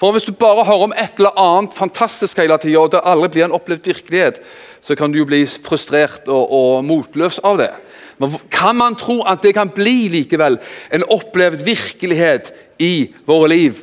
For 0.00 0.12
Hvis 0.12 0.26
du 0.26 0.32
bare 0.34 0.64
hører 0.66 0.88
om 0.88 0.96
et 0.96 1.20
eller 1.20 1.36
annet 1.38 1.76
fantastisk 1.76 2.40
hele 2.40 2.56
tida, 2.58 2.80
og 2.80 2.90
det 2.90 3.04
aldri 3.06 3.28
blir 3.36 3.44
en 3.46 3.54
opplevd 3.54 3.86
virkelighet, 3.86 4.40
så 4.82 4.96
kan 4.98 5.12
du 5.12 5.20
jo 5.20 5.28
bli 5.28 5.44
frustrert 5.46 6.26
og, 6.26 6.48
og 6.50 6.84
motløs 6.88 7.38
av 7.46 7.60
det. 7.60 7.70
Men 8.18 8.34
kan 8.50 8.76
man 8.76 8.96
tro 8.98 9.20
at 9.28 9.44
det 9.44 9.54
kan 9.54 9.70
bli 9.72 10.08
likevel 10.10 10.58
en 10.94 11.04
opplevd 11.10 11.62
virkelighet 11.66 12.50
i 12.82 12.94
våre 13.28 13.48
liv? 13.52 13.82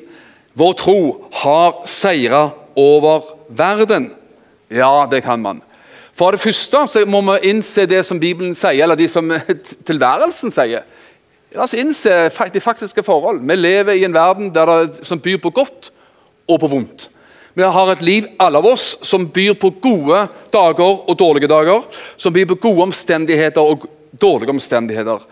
Vår 0.53 0.74
tro 0.79 1.00
har 1.41 1.82
seira 1.88 2.50
over 2.75 3.24
verden? 3.48 4.12
Ja, 4.70 5.08
det 5.12 5.24
kan 5.24 5.41
man. 5.41 5.62
For 6.13 6.36
det 6.36 6.41
første 6.44 6.82
så 6.91 7.06
må 7.08 7.22
vi 7.24 7.53
innse 7.53 7.86
det 7.88 8.01
som 8.06 8.20
Bibelen 8.20 8.56
sier, 8.58 8.84
eller 8.84 9.00
de 9.00 9.08
som 9.08 9.32
tilværelsen 9.89 10.51
sier. 10.51 10.84
La 11.56 11.63
oss 11.63 11.74
innse 11.74 12.27
de 12.53 12.62
faktiske 12.62 13.03
forhold. 13.06 13.39
Vi 13.41 13.56
lever 13.56 13.98
i 13.98 14.03
en 14.06 14.13
verden 14.13 14.51
det, 14.53 14.65
som 15.08 15.22
byr 15.22 15.39
på 15.41 15.53
godt 15.56 15.89
og 16.50 16.60
på 16.60 16.70
vondt. 16.70 17.08
Vi 17.58 17.65
har 17.65 17.91
et 17.91 18.03
liv, 18.06 18.27
alle 18.39 18.60
av 18.60 18.68
oss, 18.70 18.98
som 19.01 19.25
byr 19.27 19.56
på 19.60 19.72
gode 19.82 20.27
dager 20.53 21.10
og 21.10 21.15
dårlige 21.18 21.50
dager. 21.50 21.88
Som 22.18 22.36
byr 22.36 22.46
på 22.51 22.60
gode 22.68 22.89
omstendigheter 22.89 23.62
og 23.62 23.88
dårlige 24.22 24.53
omstendigheter. 24.53 25.24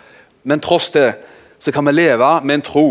Men 0.43 0.63
tross 0.63 0.89
det 0.95 1.11
så 1.59 1.71
kan 1.71 1.85
vi 1.85 1.93
leve 1.93 2.31
med 2.43 2.59
en 2.59 2.65
tro 2.65 2.87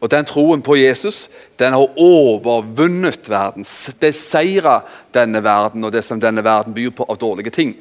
og 0.00 0.10
den 0.12 0.26
troen 0.28 0.62
på 0.62 0.76
Jesus 0.76 1.26
den 1.58 1.72
har 1.72 2.00
overvunnet 2.00 3.30
verden, 3.30 3.64
beseira 4.00 4.80
denne 5.14 5.40
verden 5.44 5.84
og 5.84 5.92
det 5.92 6.04
som 6.04 6.20
denne 6.20 6.44
verden 6.44 6.74
byr 6.76 6.92
på 6.92 7.06
av 7.08 7.18
dårlige 7.20 7.50
ting. 7.54 7.72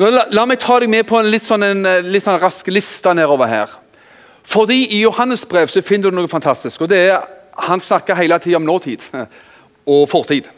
La, 0.00 0.24
la 0.32 0.46
meg 0.48 0.58
ta 0.62 0.78
deg 0.80 0.90
med 0.90 1.04
på 1.06 1.18
en 1.20 1.28
litt 1.30 1.44
sånn, 1.44 1.62
en, 1.62 1.88
litt 2.08 2.24
sånn 2.24 2.40
rask 2.40 2.66
liste 2.72 3.12
nedover 3.14 3.50
her. 3.50 3.74
Fordi 4.48 4.86
I 4.96 5.02
Johannes 5.04 5.44
brev 5.46 5.68
så 5.68 5.82
finner 5.84 6.10
du 6.10 6.16
noe 6.16 6.30
fantastisk. 6.30 6.80
og 6.80 6.88
det 6.88 7.02
er, 7.12 7.20
Han 7.68 7.80
snakker 7.80 8.16
hele 8.16 8.38
tida 8.38 8.56
om 8.56 8.64
nåtid 8.64 9.02
og 9.92 10.08
fortid. 10.08 10.48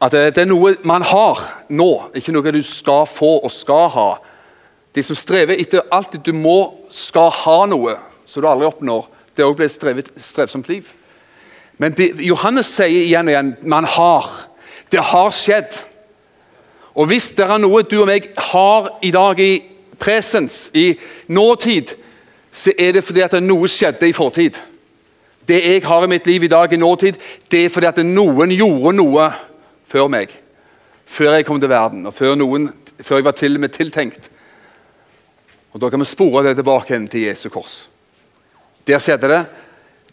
At 0.00 0.12
det, 0.12 0.34
det, 0.34 0.42
er 0.42 0.50
noe 0.50 0.74
man 0.84 1.02
har 1.02 1.40
nå, 1.68 2.10
ikke 2.14 2.32
noe 2.32 2.52
du 2.52 2.62
skal 2.62 3.06
få 3.08 3.38
og 3.40 3.50
skal 3.52 3.88
ha. 3.94 4.10
De 4.94 5.02
som 5.02 5.16
strever 5.16 5.56
etter 5.56 5.86
alltid 5.90 6.20
du 6.24 6.32
må, 6.36 6.86
skal 6.92 7.30
ha 7.32 7.58
noe 7.70 7.96
så 8.30 8.40
du 8.40 8.46
aldri 8.46 8.68
oppnår. 8.68 9.08
Det 9.34 9.46
òg 9.46 9.56
blir 9.58 9.66
et 9.66 10.10
strevsomt 10.22 10.68
liv. 10.70 10.86
Men 11.80 11.96
Johannes 12.22 12.70
sier 12.70 13.06
igjen 13.06 13.26
og 13.26 13.32
igjen 13.32 13.54
man 13.72 13.88
har. 13.88 14.28
Det 14.92 15.02
har 15.10 15.30
skjedd. 15.34 15.80
Og 16.94 17.08
hvis 17.10 17.30
det 17.34 17.46
er 17.46 17.58
noe 17.62 17.82
du 17.86 18.00
og 18.02 18.08
meg 18.10 18.28
har 18.50 18.90
i 19.06 19.10
dag 19.14 19.38
i 19.40 19.52
presens, 20.00 20.68
i 20.74 20.92
nåtid, 21.32 21.94
så 22.52 22.74
er 22.78 22.96
det 22.96 23.04
fordi 23.06 23.22
at 23.24 23.38
noe 23.42 23.70
skjedde 23.70 24.10
i 24.10 24.16
fortid. 24.16 24.58
Det 25.48 25.58
jeg 25.64 25.84
har 25.86 26.04
i 26.04 26.10
mitt 26.10 26.26
liv 26.28 26.44
i 26.44 26.50
dag 26.52 26.72
i 26.72 26.78
nåtid, 26.78 27.18
det 27.50 27.64
er 27.64 27.72
fordi 27.72 27.88
at 27.88 28.02
noen 28.06 28.52
gjorde 28.54 28.92
noe 28.98 29.30
før 29.88 30.10
meg. 30.12 30.34
Før 31.10 31.34
jeg 31.34 31.46
kom 31.46 31.60
til 31.62 31.72
verden, 31.72 32.04
og 32.06 32.14
før, 32.14 32.36
noen, 32.38 32.68
før 33.02 33.18
jeg 33.18 33.26
var 33.26 33.38
til 33.38 33.56
og 33.56 33.64
med 33.64 33.74
tiltenkt. 33.74 34.30
Og 35.72 35.80
Da 35.80 35.90
kan 35.90 36.02
vi 36.02 36.06
spore 36.06 36.44
det 36.46 36.56
tilbake 36.58 36.98
til 37.10 37.26
Jesu 37.30 37.48
kors. 37.48 37.88
Der 38.90 38.98
skjedde 38.98 39.28
det. 39.30 39.44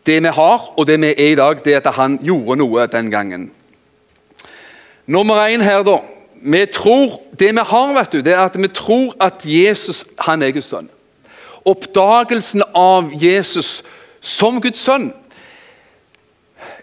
Det 0.05 0.19
vi 0.23 0.31
har, 0.31 0.73
og 0.77 0.87
det 0.87 0.99
vi 1.01 1.09
er 1.09 1.31
i 1.31 1.35
dag, 1.35 1.61
det 1.65 1.73
er 1.73 1.81
at 1.81 1.95
han 1.97 2.19
gjorde 2.23 2.59
noe 2.61 2.85
den 2.87 3.09
gangen. 3.11 3.49
Nummer 5.07 5.47
én 5.47 5.63
her, 5.65 5.81
da. 5.83 5.97
Vi 6.41 6.65
tror, 6.65 7.21
Det 7.39 7.51
vi 7.53 7.61
har, 7.61 7.93
vet 7.93 8.11
du, 8.11 8.21
det 8.21 8.33
er 8.33 8.45
at 8.45 8.55
vi 8.61 8.67
tror 8.67 9.15
at 9.19 9.45
Jesus 9.45 10.05
han 10.19 10.41
er 10.41 10.51
Guds 10.51 10.69
sønn. 10.69 10.89
Oppdagelsen 11.65 12.63
av 12.73 13.11
Jesus 13.13 13.83
som 14.21 14.61
Guds 14.61 14.79
sønn 14.79 15.11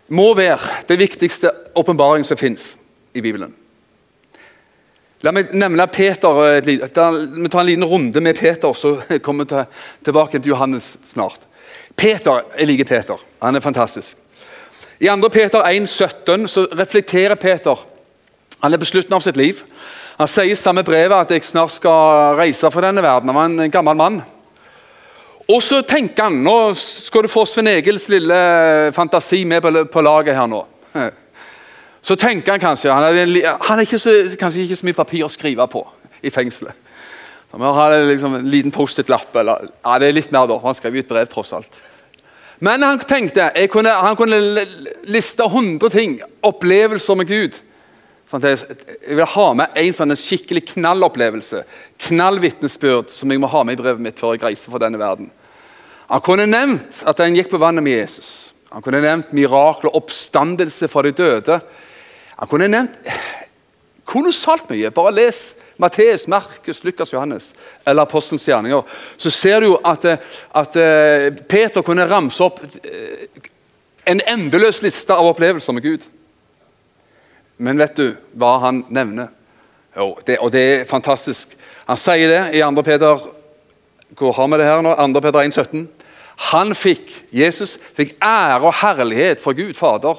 må 0.09 0.35
være 0.35 0.85
det 0.89 0.99
viktigste 0.99 1.51
åpenbaring 1.75 2.25
som 2.25 2.37
fins 2.37 2.77
i 3.15 3.21
Bibelen. 3.21 3.55
La 5.25 5.33
meg 5.33 5.55
nevne 5.57 5.87
Peter. 5.89 6.61
Vi 6.61 6.77
tar 6.93 7.17
en 7.17 7.67
liten 7.67 7.89
runde 7.89 8.21
med 8.21 8.37
Peter, 8.37 8.73
så 8.73 8.99
kommer 9.23 9.45
vi 9.49 9.65
tilbake 10.05 10.39
til 10.39 10.53
Johannes 10.53 10.99
snart. 11.07 11.44
Peter, 11.97 12.41
Jeg 12.59 12.67
liker 12.67 12.85
Peter. 12.85 13.17
Han 13.43 13.57
er 13.57 13.61
fantastisk. 13.61 14.17
I 15.01 15.07
2. 15.07 15.29
Peter 15.29 15.63
1,17 15.63 16.47
så 16.47 16.67
reflekterer 16.79 17.35
Peter. 17.35 17.87
Han 18.61 18.73
er 18.73 18.79
på 18.79 18.85
slutten 18.85 19.15
av 19.15 19.21
sitt 19.21 19.37
liv. 19.37 19.63
Han 20.19 20.29
sier 20.29 20.53
i 20.53 20.59
samme 20.59 20.85
brevet 20.87 21.17
at 21.17 21.31
jeg 21.35 21.45
snart 21.45 21.75
skal 21.75 22.37
reise 22.39 22.71
fra 22.71 22.87
denne 22.87 23.03
verden. 23.03 23.29
Han 23.29 23.37
var 23.37 23.65
en 23.65 23.71
gammel 23.71 23.97
mann. 23.97 24.23
Og 25.49 25.63
så 25.63 25.83
tenker 25.83 26.23
han 26.29 26.39
Nå 26.45 26.73
skal 26.79 27.27
du 27.27 27.29
få 27.29 27.45
Svein 27.47 27.69
Egils 27.69 28.09
lille 28.09 28.39
fantasi 28.97 29.43
med 29.45 29.89
på, 29.93 30.01
laget 30.01 30.37
her 30.37 30.47
nå. 30.49 30.63
Så 32.05 32.17
tenker 32.21 32.53
han 32.53 32.61
kanskje 32.61 32.93
Han 32.93 33.81
ikke 33.81 33.99
kanskje 34.41 34.63
ikke 34.63 34.77
så 34.77 34.87
mye 34.87 34.97
papir 34.97 35.25
å 35.25 35.33
skrive 35.33 35.67
på 35.69 35.85
i 36.23 36.31
fengselet. 36.31 36.73
Vi 37.57 37.63
har 37.63 38.07
liksom 38.07 38.35
en 38.35 38.51
liten 38.51 38.71
Post-It-lapp. 38.75 39.35
Ja, 39.35 39.99
det 39.99 40.09
er 40.09 40.17
litt 40.17 40.33
mer 40.35 40.49
da. 40.51 40.57
Han 40.63 40.75
skrev 40.75 40.97
ut 40.97 41.09
brev, 41.09 41.29
tross 41.31 41.53
alt. 41.55 41.79
Men 42.59 42.83
han 42.83 42.99
tenkte, 42.99 43.51
kunne, 43.71 43.93
han 43.95 44.17
kunne 44.17 44.41
liste 45.11 45.47
100 45.47 45.91
ting, 45.95 46.17
opplevelser 46.43 47.19
med 47.19 47.31
Gud. 47.31 47.59
Sånn 48.31 48.43
jeg, 48.43 48.63
jeg, 49.05 49.19
vil 49.19 49.29
ha 49.35 49.47
med 49.55 49.79
en 49.79 49.95
sånn 49.95 50.17
skikkelig 50.19 50.65
knallopplevelse, 50.73 51.63
knallvitnesbyrd, 52.09 53.13
som 53.13 53.31
jeg 53.31 53.43
må 53.43 53.51
ha 53.53 53.63
med 53.67 53.77
i 53.77 53.83
brevet 53.83 54.03
mitt 54.03 54.19
før 54.19 54.35
jeg 54.35 54.43
reiser 54.47 54.73
for 54.73 54.83
denne 54.83 54.99
verden. 54.99 55.29
Han 56.09 56.25
kunne 56.25 56.49
nevnt 56.49 57.03
at 57.07 57.21
han 57.23 57.37
gikk 57.37 57.53
på 57.53 57.61
vannet 57.63 57.85
med 57.85 57.99
Jesus. 58.01 58.33
Han 58.75 58.83
kunne 58.83 59.03
nevnt 59.05 59.35
mirakel 59.37 59.91
og 59.91 60.01
oppstandelse 60.01 60.89
fra 60.91 61.05
de 61.07 61.13
døde. 61.15 61.61
Han 62.41 62.51
kunne 62.51 62.71
nevnt 62.73 62.97
kolossalt 64.09 64.67
mye. 64.73 64.91
Bare 64.95 65.15
les 65.15 65.45
Matteus, 65.77 66.27
Markus, 66.31 66.85
Lukas, 66.85 67.13
Johannes 67.13 67.55
eller 67.87 68.03
Apostelens 68.03 68.47
gjerninger, 68.49 68.83
så 69.17 69.31
ser 69.31 69.61
du 69.61 69.73
jo 69.73 69.79
at, 69.85 70.07
at 70.55 70.77
eh, 70.79 71.31
Peter 71.49 71.83
kunne 71.83 72.07
ramse 72.11 72.45
opp 72.45 72.61
eh, 72.63 73.27
en 74.07 74.21
endeløs 74.29 74.83
liste 74.85 75.15
av 75.15 75.27
opplevelser 75.33 75.75
med 75.75 75.83
Gud. 75.83 76.07
Men 77.57 77.81
vet 77.81 77.97
du 77.99 78.07
hva 78.39 78.59
han 78.67 78.85
nevner? 78.93 79.33
Jo, 79.97 80.13
det, 80.27 80.39
og 80.43 80.53
det 80.55 80.63
er 80.63 80.89
fantastisk. 80.91 81.55
Han 81.89 81.99
sier 82.01 82.31
det 82.31 82.43
i 82.59 82.63
2. 82.63 82.83
Peter 82.83 83.27
Hvor 84.15 84.35
har 84.35 84.49
vi 84.51 84.59
det 84.59 84.67
her 84.67 84.83
nå? 84.83 84.95
2. 84.95 85.23
Peter 85.23 85.41
1, 85.43 85.55
17. 85.55 85.89
Han 86.51 86.75
fikk, 86.75 87.11
Jesus 87.35 87.77
fikk 87.95 88.17
ære 88.23 88.63
og 88.67 88.75
herlighet 88.81 89.43
fra 89.43 89.55
Gud 89.55 89.75
Fader 89.79 90.19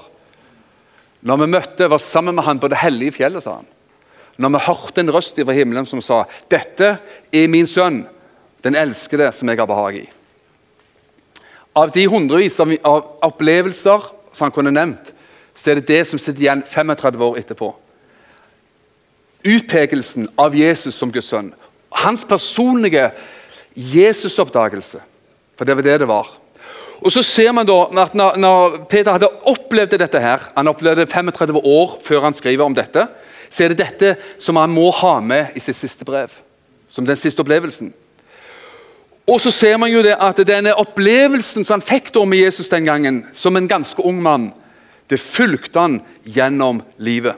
når 1.25 1.41
vi 1.41 1.47
møtte, 1.49 1.87
var 1.89 1.99
sammen 1.99 2.35
med 2.37 2.45
han 2.45 2.59
på 2.61 2.69
det 2.69 2.77
hellige 2.83 3.17
fjellet. 3.17 3.43
sa 3.43 3.57
han 3.57 3.74
når 4.37 4.51
vi 4.51 4.65
hørte 4.65 5.01
en 5.01 5.13
røst 5.13 5.39
fra 5.39 5.55
himmelen 5.55 5.85
som 5.85 6.01
sa 6.01 6.25
'Dette 6.51 6.97
er 7.31 7.47
min 7.47 7.67
sønn, 7.67 8.05
den 8.63 8.75
elskede, 8.75 9.31
som 9.31 9.49
jeg 9.49 9.57
har 9.57 9.65
behag 9.65 9.95
i'. 9.95 10.09
Av 11.75 11.91
de 11.91 12.07
hundrevis 12.07 12.59
av 12.59 13.03
opplevelser 13.21 14.11
som 14.33 14.45
han 14.45 14.51
kunne 14.51 14.71
nevnt, 14.71 15.13
så 15.55 15.71
er 15.71 15.75
det 15.75 15.87
det 15.87 16.07
som 16.07 16.19
sitter 16.19 16.41
igjen 16.41 16.63
35 16.63 17.21
år 17.21 17.37
etterpå. 17.37 17.73
Utpekelsen 19.45 20.27
av 20.37 20.55
Jesus 20.55 20.95
som 20.95 21.11
Guds 21.11 21.27
sønn. 21.27 21.53
Hans 21.91 22.25
personlige 22.25 23.11
Jesusoppdagelse. 23.75 24.99
For 25.57 25.65
det 25.65 25.75
var 25.75 25.83
det 25.83 25.99
det 25.99 26.07
var. 26.07 26.27
Og 27.03 27.11
så 27.11 27.23
ser 27.23 27.51
man 27.51 27.67
da 27.67 27.75
at 28.01 28.15
når, 28.15 28.85
Peter 28.89 29.11
hadde 29.11 29.29
opplevd 29.45 29.97
dette 29.99 30.19
her, 30.19 30.39
Han 30.55 30.67
opplevde 30.67 31.05
35 31.05 31.59
år 31.63 31.99
før 32.01 32.21
han 32.21 32.33
skriver 32.33 32.63
om 32.65 32.73
dette 32.73 33.07
så 33.49 33.63
er 33.63 33.73
det 33.73 33.83
dette 33.83 34.15
som 34.41 34.57
han 34.59 34.73
må 34.73 34.89
ha 35.01 35.19
med 35.21 35.55
i 35.55 35.63
sitt 35.63 35.77
siste 35.77 36.07
brev. 36.07 36.33
Som 36.89 37.05
den 37.05 37.19
siste 37.19 37.41
opplevelsen. 37.43 37.93
Og 39.25 39.41
så 39.41 39.51
ser 39.51 39.77
man 39.81 39.89
jo 39.89 40.03
det 40.05 40.13
at 40.21 40.37
denne 40.45 40.75
opplevelsen 40.77 41.65
som 41.65 41.79
han 41.79 41.85
fikk 41.85 42.11
da 42.13 42.25
med 42.29 42.43
Jesus 42.43 42.69
den 42.69 42.85
gangen, 42.85 43.23
som 43.33 43.57
en 43.57 43.67
ganske 43.67 44.01
ung 44.05 44.21
mann, 44.21 44.51
det 45.09 45.19
fulgte 45.21 45.81
han 45.81 45.99
gjennom 46.25 46.83
livet. 46.97 47.35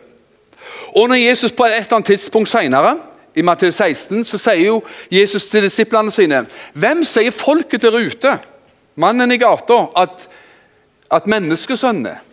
Og 0.95 1.07
når 1.09 1.21
Jesus 1.21 1.51
på 1.55 1.65
et 1.65 1.77
eller 1.77 1.99
annet 1.99 2.11
tidspunkt 2.11 2.49
senere, 2.49 2.97
i 3.37 3.43
Matteus 3.45 3.77
16, 3.77 4.23
så 4.25 4.39
sier 4.41 4.63
jo 4.65 4.77
Jesus 5.13 5.45
til 5.51 5.61
disiplene 5.67 6.09
sine 6.11 6.41
Hvem 6.73 7.03
sier 7.05 7.35
folket 7.35 7.83
der 7.85 7.93
ute, 7.93 8.33
mannen 8.97 9.31
i 9.31 9.37
gata, 9.37 9.83
at, 9.95 10.25
at 11.13 11.29
menneskesønnen 11.29 12.09
er? 12.15 12.23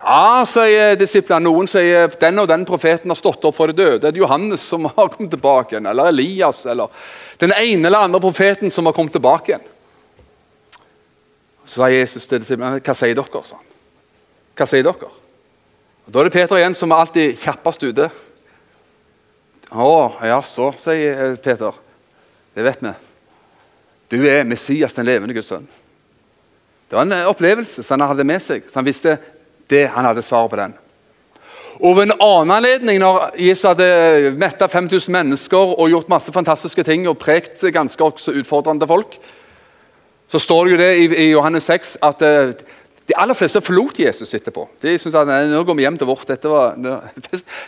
Ja, 0.00 0.44
sier 0.48 0.96
disiplene. 1.00 1.48
Noen 1.48 1.68
sier 1.70 2.10
den 2.20 2.42
og 2.42 2.48
den 2.50 2.66
profeten 2.68 3.10
har 3.10 3.18
stått 3.18 3.44
opp 3.48 3.56
for 3.56 3.72
de 3.72 3.78
døde. 3.78 4.00
Det 4.02 4.10
er 4.12 4.20
Johannes 4.20 4.64
som 4.68 4.84
har 4.90 5.08
kommet 5.14 5.32
tilbake 5.32 5.74
igjen, 5.74 5.88
eller 5.88 6.12
Elias, 6.12 6.64
eller 6.68 6.92
den 7.40 7.54
ene 7.56 7.88
eller 7.88 8.04
andre 8.04 8.20
profeten 8.20 8.72
som 8.72 8.86
har 8.86 8.96
kommet 8.96 9.16
tilbake 9.16 9.54
igjen. 9.54 9.72
Så 11.66 11.80
sier 11.80 11.96
Jesus 11.96 12.28
til 12.28 12.42
disiplene, 12.42 12.78
hva 12.78 12.94
sier 12.94 13.16
dere? 13.16 13.42
sånn? 13.48 13.64
Hva 14.56 14.68
sier 14.68 14.86
dere? 14.86 15.10
Og 16.06 16.12
Da 16.14 16.20
er 16.20 16.28
det 16.28 16.36
Peter 16.36 16.60
igjen 16.60 16.76
som 16.78 16.92
er 16.92 17.02
alltid 17.02 17.40
kjappest 17.42 17.82
ute. 17.82 18.10
Å, 19.72 19.88
ja, 20.22 20.38
så, 20.46 20.70
sier 20.78 21.34
Peter. 21.42 21.74
Det 22.54 22.64
vet 22.64 22.84
vi. 22.84 22.92
Du 24.14 24.20
er 24.30 24.46
Messias, 24.46 24.94
den 24.94 25.08
levende 25.08 25.34
Guds 25.34 25.50
sønn. 25.50 25.66
Det 26.86 26.94
var 26.94 27.02
en 27.02 27.26
opplevelse 27.26 27.82
som 27.82 27.98
han 27.98 28.12
hadde 28.12 28.28
med 28.28 28.38
seg, 28.44 28.68
så 28.70 28.78
han 28.78 28.86
visste 28.86 29.16
det 29.70 29.86
han 29.94 30.04
hadde 30.08 30.24
svaret 30.24 30.52
på 30.52 30.60
den. 30.60 30.76
Og 31.84 31.96
ved 31.96 32.06
en 32.06 32.16
annen 32.24 32.54
anledning, 32.56 33.00
når 33.02 33.34
Jesus 33.36 33.66
hadde 33.68 34.32
metta 34.40 34.68
5000 34.70 35.12
mennesker 35.12 35.74
og 35.76 35.90
gjort 35.92 36.08
masse 36.08 36.32
fantastiske 36.32 36.84
ting 36.86 37.04
og 37.08 37.18
prekt 37.20 37.66
ganske 37.74 38.04
også 38.04 38.32
utfordrende 38.40 38.88
folk, 38.88 39.18
så 40.28 40.40
står 40.42 40.64
det 40.64 40.72
jo 40.72 40.80
det 40.80 40.90
i, 40.96 41.06
i 41.26 41.30
Johannes 41.30 41.68
6 41.68 41.98
at 42.02 42.24
uh, 42.24 42.54
de 43.06 43.14
aller 43.14 43.38
fleste 43.38 43.60
forlot 43.62 44.00
Jesus 44.02 44.32
etterpå. 44.34 44.64
De 44.82 44.96
syntes 44.98 45.14
at 45.20 45.28
nå 45.50 45.60
går 45.66 45.76
vi 45.78 45.84
hjem 45.84 45.98
til 46.00 46.08
vårt. 46.08 46.26
Dette 46.26 46.50
var 46.50 46.74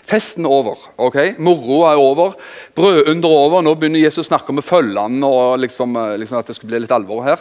festen 0.08 0.48
over. 0.50 0.80
ok? 0.98 1.38
Moroa 1.38 1.92
er 1.92 2.02
over. 2.02 2.34
Brødunder 2.74 3.36
over. 3.44 3.62
Nå 3.62 3.76
begynner 3.78 4.02
Jesus 4.02 4.24
å 4.24 4.30
snakke 4.32 4.50
om 4.50 4.58
å 4.58 4.66
følge 4.66 5.04
han, 5.04 5.20
og 5.22 5.60
liksom, 5.62 5.94
eh, 5.94 6.16
liksom 6.18 6.40
at 6.40 6.50
det 6.50 6.58
skulle 6.58 6.72
bli 6.72 6.82
litt 6.82 6.96
alvor 6.96 7.22
her. 7.28 7.38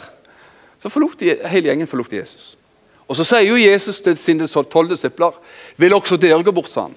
Så 0.77 0.93
forlot 0.93 1.17
de, 1.23 1.33
hele 1.49 1.71
gjengen 1.71 1.89
forlot 1.89 2.13
Jesus. 2.13 2.51
Og 3.07 3.15
Så 3.15 3.23
sier 3.23 3.47
jo 3.47 3.55
Jesus 3.55 4.01
til 4.03 4.17
sine 4.19 4.47
tolv 4.47 4.89
disipler 4.91 5.35
Vil 5.77 5.93
også 5.95 6.17
dere 6.17 6.43
gå 6.43 6.51
bort, 6.51 6.69
sa 6.71 6.87
han. 6.87 6.95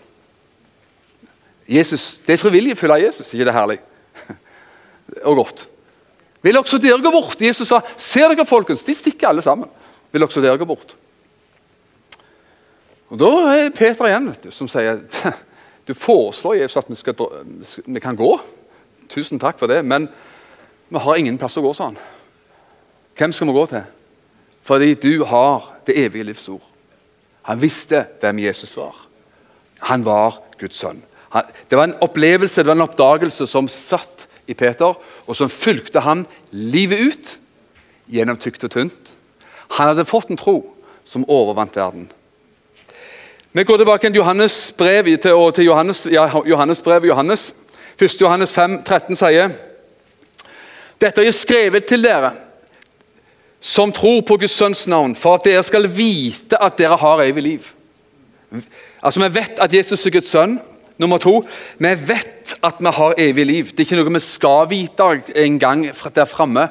Jesus, 1.68 2.20
Det 2.26 2.34
er 2.34 2.42
frivillig 2.42 2.74
å 2.74 2.80
følge 2.80 3.04
Jesus, 3.06 3.34
ikke 3.34 3.46
det 3.46 3.54
herlig? 3.54 3.78
og 5.28 5.36
godt. 5.36 5.68
Vil 6.42 6.58
også 6.58 6.80
dere 6.82 7.02
gå 7.02 7.12
bort? 7.14 7.42
Jesus 7.42 7.68
sa, 7.68 7.82
ser 7.96 8.32
dere 8.32 8.46
folkens, 8.48 8.82
de 8.84 8.94
stikker 8.94 9.28
alle 9.28 9.44
sammen. 9.44 9.68
Vil 10.10 10.24
også 10.26 10.42
dere 10.42 10.58
gå 10.58 10.66
bort? 10.66 10.96
Og 13.10 13.18
Da 13.18 13.30
er 13.54 13.70
Peter 13.74 14.06
igjen 14.06 14.28
vet 14.30 14.48
du, 14.48 14.50
som 14.54 14.68
sier 14.70 15.02
du 15.86 15.94
foreslår 15.94 16.60
Jesus 16.62 16.82
at 16.82 16.90
vi, 16.90 16.98
skal, 16.98 17.14
vi 17.86 18.02
kan 18.02 18.18
gå. 18.18 18.32
Tusen 19.10 19.38
takk 19.42 19.58
for 19.58 19.70
det, 19.70 19.82
men 19.86 20.08
vi 20.90 21.02
har 21.02 21.18
ingen 21.18 21.38
plass 21.38 21.58
å 21.58 21.64
gå, 21.64 21.72
sa 21.74 21.90
han. 21.90 21.98
Hvem 23.18 23.34
skal 23.34 23.50
vi 23.50 23.54
gå 23.54 23.64
til? 23.70 23.86
Fordi 24.66 24.94
du 25.02 25.24
har 25.26 25.69
det 25.86 25.98
evige 25.98 26.24
livs 26.30 26.48
ord. 26.48 26.64
Han 27.42 27.62
visste 27.62 28.04
hvem 28.20 28.38
Jesus 28.38 28.76
var. 28.76 28.96
Han 29.90 30.04
var 30.04 30.40
Guds 30.60 30.76
sønn. 30.76 31.02
Han, 31.30 31.46
det 31.70 31.78
var 31.78 31.88
en 31.88 31.98
opplevelse, 32.02 32.62
det 32.62 32.66
var 32.66 32.78
en 32.78 32.88
oppdagelse 32.88 33.46
som 33.46 33.68
satt 33.68 34.26
i 34.50 34.54
Peter, 34.54 34.94
og 35.26 35.36
som 35.36 35.50
fulgte 35.50 36.02
han 36.02 36.26
livet 36.50 37.00
ut 37.00 37.32
gjennom 38.10 38.38
tykt 38.40 38.64
og 38.66 38.74
tynt. 38.74 39.14
Han 39.78 39.92
hadde 39.92 40.08
fått 40.08 40.30
en 40.30 40.40
tro 40.40 40.58
som 41.06 41.24
overvant 41.30 41.76
verden. 41.76 42.10
Vi 43.52 43.64
går 43.64 43.76
tilbake 43.76 44.08
til 44.08 44.20
Johannes 44.20 44.74
brev 44.78 45.04
til, 45.18 45.52
til 45.54 45.64
Johannes, 45.64 46.06
ja, 46.06 46.26
Johannes 46.46 46.82
brev, 46.82 47.06
Johannes. 47.06 47.54
1. 48.00 48.20
Johannes 48.20 48.52
5, 48.52 48.82
13 48.84 49.16
sier 49.18 49.50
Dette 51.00 51.24
er 51.24 51.34
skrevet 51.36 51.84
til 51.88 52.04
dere 52.04 52.30
som 53.60 53.92
tror 53.92 54.22
på 54.24 54.38
Guds 54.40 54.56
sønns 54.56 54.86
navn, 54.88 55.14
for 55.14 55.36
at 55.36 55.44
dere 55.44 55.62
skal 55.62 55.88
vite 55.92 56.56
at 56.56 56.78
dere 56.80 56.96
har 56.96 57.22
evig 57.22 57.42
liv. 57.42 57.70
Altså, 59.02 59.20
Vi 59.20 59.34
vet 59.34 59.60
at 59.60 59.74
Jesus 59.74 60.06
er 60.06 60.10
Guds 60.10 60.28
sønn. 60.28 60.60
Nummer 61.00 61.18
to, 61.18 61.38
vi 61.78 61.88
vet 61.88 62.58
at 62.62 62.80
vi 62.80 62.90
har 62.92 63.14
evig 63.18 63.46
liv. 63.46 63.64
Det 63.70 63.80
er 63.80 63.86
ikke 63.86 63.96
noe 63.96 64.12
vi 64.12 64.20
skal 64.20 64.66
vite 64.68 65.22
en 65.44 65.58
gang 65.58 65.86
der 66.14 66.28
framme. 66.28 66.66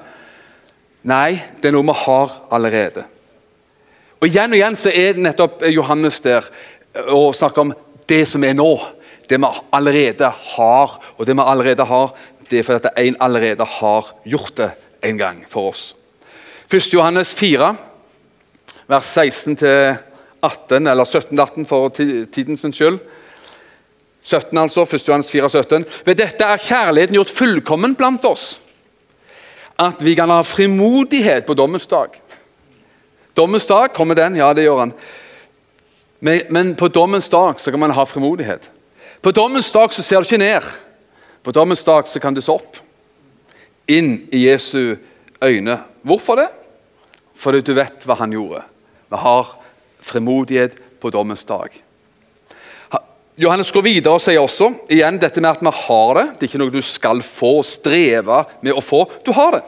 Nei, 1.03 1.39
det 1.57 1.69
er 1.69 1.73
noe 1.73 1.87
vi 1.87 1.95
har 2.05 2.35
allerede. 2.51 3.05
Og 4.19 4.27
Igjen 4.27 4.51
og 4.51 4.59
igjen 4.59 4.75
så 4.77 4.91
er 4.93 5.15
det 5.15 5.23
nettopp 5.23 5.63
Johannes 5.71 6.19
der 6.21 6.45
og 7.07 7.33
snakker 7.35 7.61
om 7.61 7.73
det 8.09 8.27
som 8.27 8.43
er 8.43 8.53
nå. 8.53 8.69
Det 9.29 9.39
vi 9.39 9.49
allerede 9.73 10.29
har. 10.29 10.99
Og 11.17 11.25
det 11.25 11.37
vi 11.37 11.45
allerede 11.45 11.85
har, 11.85 12.13
det 12.49 12.59
er 12.59 12.63
fordi 12.67 12.85
at 12.85 13.01
en 13.05 13.17
allerede 13.21 13.65
har 13.65 14.13
gjort 14.25 14.57
det 14.57 14.71
en 15.03 15.17
gang 15.17 15.45
for 15.49 15.69
oss. 15.71 15.95
1. 16.69 16.93
Johannes 16.93 17.33
4, 17.33 17.75
vers 18.87 19.17
16-18, 19.17 20.89
eller 20.89 21.03
17-18 21.03 21.65
for 21.65 21.89
tidens 21.89 22.65
skyld. 22.75 22.99
17 24.21 24.57
altså, 24.57 24.81
1. 24.81 25.07
Johannes 25.07 25.31
4, 25.31 25.49
17. 25.49 25.85
Ved 26.05 26.19
dette 26.19 26.45
er 26.45 26.61
kjærligheten 26.61 27.17
gjort 27.17 27.33
fullkommen 27.33 27.95
blant 27.97 28.25
oss. 28.25 28.59
At 29.79 30.03
vi 30.03 30.13
kan 30.15 30.29
ha 30.29 30.43
frimodighet 30.45 31.47
på 31.47 31.55
dommens 31.57 31.87
dag. 31.87 32.13
Dommens 33.33 33.65
dag, 33.65 33.93
kommer 33.93 34.15
den? 34.15 34.35
Ja, 34.37 34.53
det 34.53 34.67
gjør 34.67 34.83
han. 34.83 34.93
Men, 36.19 36.41
men 36.49 36.75
på 36.75 36.87
dommens 36.87 37.29
dag 37.29 37.57
så 37.59 37.71
kan 37.71 37.79
man 37.79 37.95
ha 37.97 38.05
frimodighet. 38.05 38.69
På 39.21 39.31
dommens 39.31 39.71
dag 39.71 39.93
så 39.93 40.03
ser 40.03 40.21
du 40.21 40.29
ikke 40.29 40.37
ned. 40.37 40.67
På 41.43 41.51
dommens 41.51 41.81
dag 41.83 42.07
så 42.07 42.19
kan 42.19 42.35
du 42.35 42.41
se 42.45 42.51
opp. 42.51 42.77
Inn 43.87 44.27
i 44.29 44.45
Jesu 44.45 44.99
øyne. 45.41 45.79
Hvorfor 46.03 46.39
det? 46.39 46.49
fordi 47.39 47.63
du 47.63 47.75
vet 47.77 48.07
hva 48.07 48.17
han 48.19 48.33
gjorde. 48.35 48.63
Vi 49.09 49.19
har 49.23 49.53
fremodighet 50.03 50.75
på 50.99 51.11
dommens 51.13 51.45
dag. 51.47 51.71
Johannes 53.39 53.71
går 53.71 53.85
videre 53.85 54.17
og 54.17 54.19
sier 54.19 54.41
også 54.43 54.67
igjen 54.91 55.15
dette 55.21 55.39
med 55.39 55.53
at 55.53 55.61
vi 55.63 55.71
har 55.85 56.17
det. 56.17 56.25
Det 56.33 56.43
er 56.43 56.49
ikke 56.49 56.59
noe 56.59 56.73
du 56.73 56.81
skal 56.83 57.21
få, 57.23 57.61
streve 57.63 58.41
med 58.65 58.75
å 58.75 58.83
få. 58.83 59.05
Du 59.23 59.31
har 59.37 59.55
det. 59.55 59.63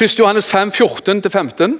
1. 0.00 0.16
Johannes 0.16 0.48
5, 0.48 0.72
14-15. 0.72 1.76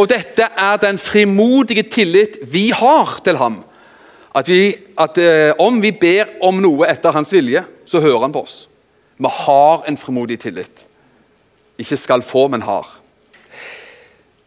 og 0.00 0.08
dette 0.08 0.48
er 0.48 0.80
den 0.80 0.96
frimodige 0.96 1.84
tillit 1.92 2.40
vi 2.48 2.70
har 2.72 3.18
til 3.24 3.36
ham. 3.36 3.60
At, 4.34 4.48
vi, 4.48 4.72
at 4.98 5.18
eh, 5.20 5.52
Om 5.60 5.82
vi 5.84 5.92
ber 5.92 6.40
om 6.42 6.56
noe 6.64 6.88
etter 6.88 7.12
hans 7.12 7.32
vilje, 7.32 7.60
så 7.84 8.00
hører 8.00 8.24
han 8.24 8.32
på 8.32 8.42
oss. 8.48 8.56
Vi 9.20 9.28
har 9.44 9.84
en 9.86 10.00
frimodig 10.00 10.40
tillit. 10.40 10.86
Ikke 11.80 11.98
skal 11.98 12.22
få, 12.22 12.46
men 12.48 12.62
har. 12.62 12.88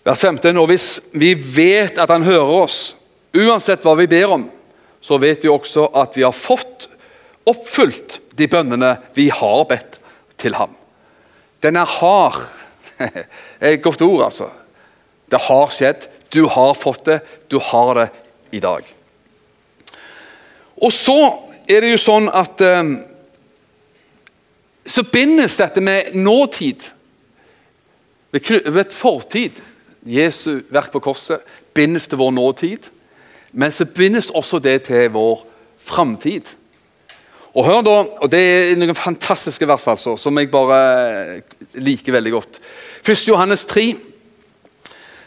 Vers 0.08 0.22
15. 0.24 0.58
Og 0.58 0.70
hvis 0.72 0.88
vi 1.12 1.34
vet 1.36 2.00
at 2.00 2.12
han 2.14 2.24
hører 2.24 2.54
oss, 2.64 2.96
uansett 3.36 3.84
hva 3.84 3.98
vi 4.00 4.08
ber 4.08 4.38
om, 4.38 4.46
så 5.02 5.20
vet 5.22 5.44
vi 5.44 5.52
også 5.52 5.90
at 6.00 6.16
vi 6.18 6.24
har 6.26 6.36
fått 6.36 6.88
oppfylt 7.48 8.20
de 8.38 8.48
bønnene 8.52 8.96
vi 9.16 9.30
har 9.34 9.66
bedt 9.70 10.00
til 10.40 10.56
ham. 10.58 10.74
Den 11.64 11.80
er 11.80 11.98
hard. 11.98 12.40
Et 13.62 13.82
godt 13.82 14.02
ord, 14.02 14.24
altså. 14.30 14.50
Det 15.32 15.42
har 15.48 15.74
skjedd. 15.74 16.08
Du 16.34 16.46
har 16.48 16.74
fått 16.78 17.06
det. 17.08 17.20
Du 17.52 17.60
har 17.60 17.94
det 18.00 18.08
i 18.56 18.62
dag. 18.64 18.86
Og 20.78 20.94
så 20.94 21.18
er 21.68 21.84
det 21.84 21.92
jo 21.92 22.00
sånn 22.00 22.30
at 22.32 22.62
um, 22.64 22.98
Så 24.88 25.04
bindes 25.12 25.58
dette 25.60 25.82
med 25.84 26.14
nåtid 26.16 26.86
ved 28.32 28.92
fortid, 28.92 29.62
Jesu 30.08 30.62
verk 30.70 30.92
på 30.92 31.00
korset, 31.00 31.40
bindes 31.74 32.08
til 32.08 32.18
vår 32.18 32.32
nåtid. 32.32 32.90
Men 33.52 33.72
så 33.72 33.86
bindes 33.86 34.30
også 34.30 34.60
det 34.60 34.82
til 34.88 35.10
vår 35.12 35.46
framtid. 35.78 36.56
Og 37.58 37.66
hør 37.66 37.82
da, 37.82 37.96
og 38.22 38.32
Det 38.32 38.40
er 38.40 38.76
noen 38.78 38.96
fantastiske 38.96 39.68
vers 39.68 39.88
altså, 39.88 40.18
som 40.18 40.38
jeg 40.38 40.52
bare 40.52 41.42
liker 41.74 42.14
veldig 42.14 42.32
godt. 42.32 42.60
1. 43.02 43.28
Johannes 43.28 43.66
3, 43.66 43.96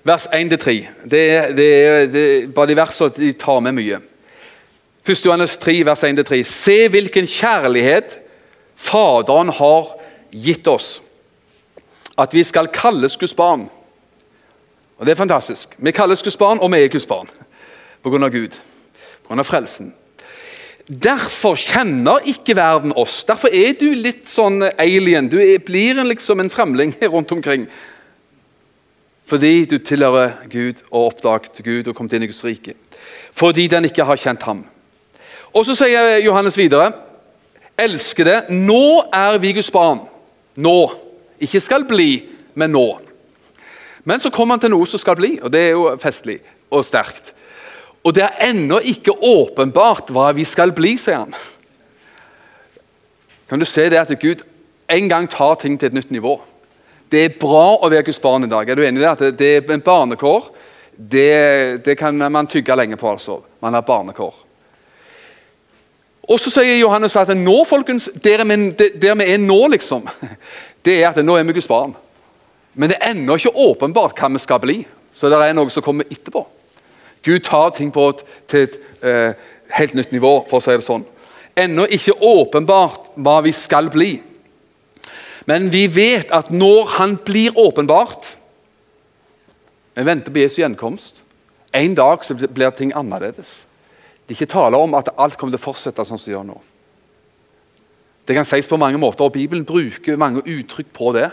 vers 0.04 0.28
1-3. 0.30 0.76
Det, 1.10 1.24
det, 1.56 1.70
det, 2.12 2.54
bare 2.54 2.70
de 2.70 2.76
versene 2.78 3.10
de 3.16 3.32
tar 3.32 3.60
med 3.60 3.74
mye. 3.80 4.00
1. 5.08 5.24
Johannes 5.26 5.56
3, 5.58 5.80
vers 5.88 6.04
1-3. 6.04 6.42
Se 6.44 6.88
hvilken 6.88 7.26
kjærlighet 7.26 8.18
Faderen 8.80 9.50
har 9.52 9.90
gitt 10.32 10.64
oss 10.70 11.02
at 12.20 12.34
vi 12.34 12.44
skal 12.44 12.68
kalles 12.72 13.16
Guds 13.16 13.34
barn. 13.34 13.68
Og 14.98 15.06
Det 15.06 15.12
er 15.12 15.16
fantastisk. 15.16 15.74
Vi 15.78 15.90
kalles 15.90 16.22
Guds 16.22 16.36
barn, 16.36 16.58
og 16.60 16.72
vi 16.72 16.84
er 16.84 16.88
Guds 16.88 17.06
barn 17.06 17.28
pga. 18.02 18.28
Gud. 18.28 18.60
Pga. 19.28 19.42
frelsen. 19.42 19.94
Derfor 20.88 21.54
kjenner 21.54 22.18
ikke 22.26 22.56
verden 22.56 22.92
oss. 22.96 23.24
Derfor 23.24 23.48
er 23.52 23.76
du 23.78 23.92
litt 23.94 24.26
sånn 24.28 24.64
alien. 24.78 25.28
Du 25.30 25.38
er, 25.38 25.60
blir 25.62 26.00
liksom 26.02 26.40
en 26.40 26.50
fremling 26.50 26.96
rundt 27.14 27.32
omkring. 27.32 27.68
Fordi 29.24 29.64
du 29.70 29.78
tilhører 29.78 30.48
Gud 30.50 30.80
og 30.90 31.12
oppdaget 31.12 31.62
Gud 31.62 31.88
og 31.88 31.94
kommet 31.94 32.16
inn 32.16 32.26
i 32.26 32.30
Guds 32.30 32.42
rike. 32.44 32.74
Fordi 33.30 33.68
den 33.70 33.86
ikke 33.86 34.04
har 34.04 34.18
kjent 34.18 34.42
ham. 34.42 34.64
Og 35.54 35.66
Så 35.66 35.76
sier 35.78 36.18
Johannes 36.24 36.58
videre, 36.58 36.90
elskede, 37.78 38.42
nå 38.50 39.06
er 39.14 39.38
vi 39.38 39.54
Guds 39.54 39.70
barn. 39.70 40.02
Nå. 40.56 40.90
Ikke 41.40 41.60
skal 41.64 41.86
bli, 41.88 42.10
men 42.54 42.72
nå. 42.74 42.86
Men 44.04 44.20
så 44.20 44.30
kommer 44.32 44.56
han 44.56 44.62
til 44.64 44.72
noe 44.72 44.88
som 44.88 45.00
skal 45.00 45.18
bli, 45.18 45.36
og 45.42 45.52
det 45.52 45.60
er 45.66 45.72
jo 45.74 45.88
festlig 46.00 46.38
og 46.72 46.84
sterkt. 46.86 47.34
Og 48.04 48.14
det 48.16 48.24
er 48.24 48.46
ennå 48.48 48.78
ikke 48.92 49.12
åpenbart 49.12 50.12
hva 50.14 50.30
vi 50.36 50.46
skal 50.48 50.72
bli, 50.76 50.94
sier 51.00 51.24
han. 51.24 51.34
Kan 53.50 53.60
du 53.60 53.66
se 53.68 53.88
det 53.90 53.98
at 54.00 54.12
Gud 54.20 54.44
en 54.90 55.08
gang 55.10 55.28
tar 55.28 55.58
ting 55.60 55.76
til 55.78 55.90
et 55.90 55.96
nytt 55.98 56.12
nivå? 56.14 56.38
Det 57.10 57.24
er 57.24 57.38
bra 57.40 57.74
å 57.82 57.88
være 57.90 58.06
Guds 58.06 58.22
barn 58.22 58.46
i 58.46 58.50
dag. 58.50 58.68
Er 58.68 58.78
du 58.78 58.84
enig 58.86 59.02
i 59.02 59.04
det? 59.04 59.10
At 59.10 59.38
det 59.38 59.50
er 59.56 59.72
en 59.74 59.84
barnekår. 59.84 60.52
det, 60.96 61.84
det 61.84 61.96
kan 61.98 62.16
man 62.32 62.46
tygge 62.46 62.76
lenge 62.76 62.96
på. 62.96 63.10
altså. 63.10 63.40
Man 63.60 63.74
har 63.74 63.82
barnekår. 63.82 64.34
Og 66.30 66.38
så 66.38 66.52
sier 66.52 66.78
Johannes 66.78 67.16
at 67.18 67.32
nå, 67.34 67.56
folkens, 67.66 68.08
der 68.22 68.44
vi, 68.46 68.58
er 69.32 69.38
nå, 69.42 69.60
liksom, 69.72 70.06
det 70.84 70.96
er 71.02 71.10
at 71.10 71.20
nå 71.24 71.36
er 71.36 71.44
vi 71.44 71.56
Guds 71.56 71.68
barn. 71.68 71.92
Men 72.74 72.90
det 72.90 72.98
er 73.00 73.12
ennå 73.12 73.36
ikke 73.36 73.56
åpenbart 73.56 74.18
hva 74.20 74.30
vi 74.32 74.42
skal 74.42 74.60
bli. 74.62 74.78
Så 75.12 75.28
det 75.28 75.38
er 75.42 75.54
noe 75.56 75.72
som 75.72 75.84
kommer 75.84 76.08
etterpå. 76.08 76.44
Gud 77.26 77.44
tar 77.44 77.72
ting 77.76 77.90
på 77.92 78.06
et, 78.12 78.22
til 78.48 78.66
et 78.68 78.78
eh, 79.04 79.48
helt 79.76 79.96
nytt 79.98 80.12
nivå, 80.14 80.38
for 80.48 80.60
å 80.60 80.64
si 80.64 80.72
det 80.72 80.86
sånn. 80.86 81.04
Ennå 81.58 81.84
ikke 81.92 82.16
åpenbart 82.24 83.10
hva 83.20 83.40
vi 83.44 83.52
skal 83.52 83.90
bli. 83.92 84.14
Men 85.50 85.68
vi 85.72 85.86
vet 85.90 86.30
at 86.32 86.50
når 86.52 86.86
Han 86.98 87.16
blir 87.24 87.56
åpenbart 87.58 88.36
Vi 89.96 90.04
venter 90.04 90.30
på 90.32 90.38
Jesu 90.38 90.60
gjenkomst. 90.60 91.24
En 91.72 91.94
dag 91.94 92.24
så 92.24 92.34
blir 92.34 92.70
ting 92.70 92.92
annerledes. 92.94 93.64
Det 94.24 94.36
er 94.36 94.38
ikke 94.38 94.54
tale 94.54 94.78
om 94.78 94.94
at 94.94 95.10
alt 95.18 95.36
kommer 95.36 95.56
til 95.56 95.60
å 95.60 95.64
fortsette 95.64 96.04
sånn 96.06 96.18
som 96.18 96.30
det 96.30 96.36
gjør 96.36 96.46
nå. 96.46 96.56
Det 98.30 98.36
kan 98.36 98.46
sies 98.46 98.68
på 98.70 98.78
mange 98.78 98.98
måter, 99.02 99.26
og 99.26 99.32
Bibelen 99.34 99.64
bruker 99.66 100.18
mange 100.20 100.44
uttrykk 100.46 100.92
på 100.94 101.10
det. 101.16 101.32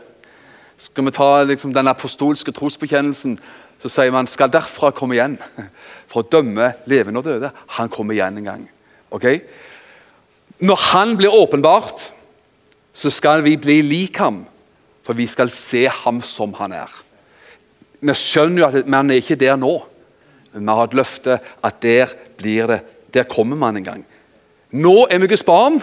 Skal 0.82 1.06
vi 1.06 1.12
ta 1.14 1.44
liksom, 1.46 1.70
den 1.76 1.88
apostolske 1.92 2.50
trosbekjennelsen, 2.58 3.36
så 3.78 3.90
sier 3.94 4.16
man 4.16 4.26
skal 4.26 4.50
derfra 4.50 4.90
komme 4.98 5.14
igjen 5.14 5.36
for 6.10 6.24
å 6.24 6.30
dømme 6.32 6.72
levende 6.90 7.22
og 7.22 7.28
døde. 7.28 7.52
Han 7.78 7.92
kommer 7.94 8.18
igjen 8.18 8.40
en 8.42 8.48
gang. 8.50 8.64
Okay? 9.14 9.44
Når 10.58 10.80
han 10.88 11.14
blir 11.20 11.38
åpenbart, 11.38 12.08
så 12.98 13.12
skal 13.14 13.44
vi 13.46 13.54
bli 13.62 13.76
lik 13.86 14.18
ham, 14.18 14.40
for 15.06 15.14
vi 15.14 15.28
skal 15.30 15.54
se 15.54 15.84
ham 16.00 16.24
som 16.26 16.56
han 16.58 16.74
er. 16.80 16.96
Vi 18.02 18.16
skjønner 18.18 18.64
jo 18.64 18.72
at 18.72 18.90
man 18.90 19.14
er 19.14 19.22
ikke 19.22 19.38
der 19.38 19.54
nå. 19.62 19.76
Men 20.56 20.66
vi 20.66 20.80
har 20.80 20.90
et 20.90 20.98
løfte 20.98 21.38
at 21.62 21.78
der 21.86 22.18
blir 22.42 22.74
det. 22.74 22.80
Der 23.14 23.30
kommer 23.30 23.56
man 23.56 23.78
en 23.78 23.86
gang. 23.86 24.02
Nå 24.74 25.06
er 25.06 25.22
vi 25.22 25.30
Guds 25.30 25.46
barn, 25.46 25.78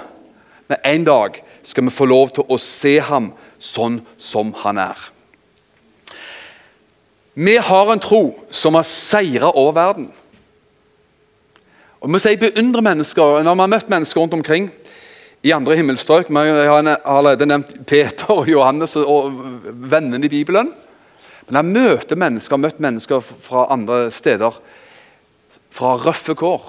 men 0.69 0.81
en 0.85 1.05
dag 1.05 1.41
skal 1.63 1.85
vi 1.85 1.95
få 1.95 2.07
lov 2.09 2.33
til 2.37 2.47
å 2.49 2.59
se 2.61 2.99
ham 3.05 3.33
sånn 3.63 4.01
som 4.21 4.53
han 4.65 4.81
er. 4.81 5.11
Vi 7.35 7.57
har 7.57 7.91
en 7.91 8.03
tro 8.03 8.23
som 8.51 8.77
har 8.79 8.87
seira 8.87 9.51
over 9.51 9.75
verden. 9.75 10.07
Og 12.05 12.13
vi 12.13 12.21
sier 12.23 12.39
beundre 12.39 12.85
mennesker. 12.85 13.41
Når 13.43 13.57
vi 13.57 13.65
har 13.65 13.73
møtt 13.73 13.91
mennesker 13.91 14.21
rundt 14.21 14.37
omkring 14.37 14.69
i 15.45 15.53
andre 15.53 15.77
himmelstrøk 15.77 16.31
Vi 16.31 16.37
har 16.69 16.87
allerede 17.05 17.49
nevnt 17.49 17.75
Peter 17.87 18.31
og 18.33 18.49
Johannes 18.49 18.97
og 18.97 19.35
vennene 19.91 20.25
i 20.25 20.33
Bibelen. 20.33 20.71
Men 21.49 21.59
jeg 21.59 21.73
møter 21.75 22.17
mennesker, 22.17 22.57
har 22.57 22.63
møtt 22.63 22.81
mennesker 22.81 23.21
fra 23.21 23.67
andre 23.73 24.07
steder, 24.15 24.55
fra 25.75 25.97
røffe 26.01 26.37
kår, 26.39 26.63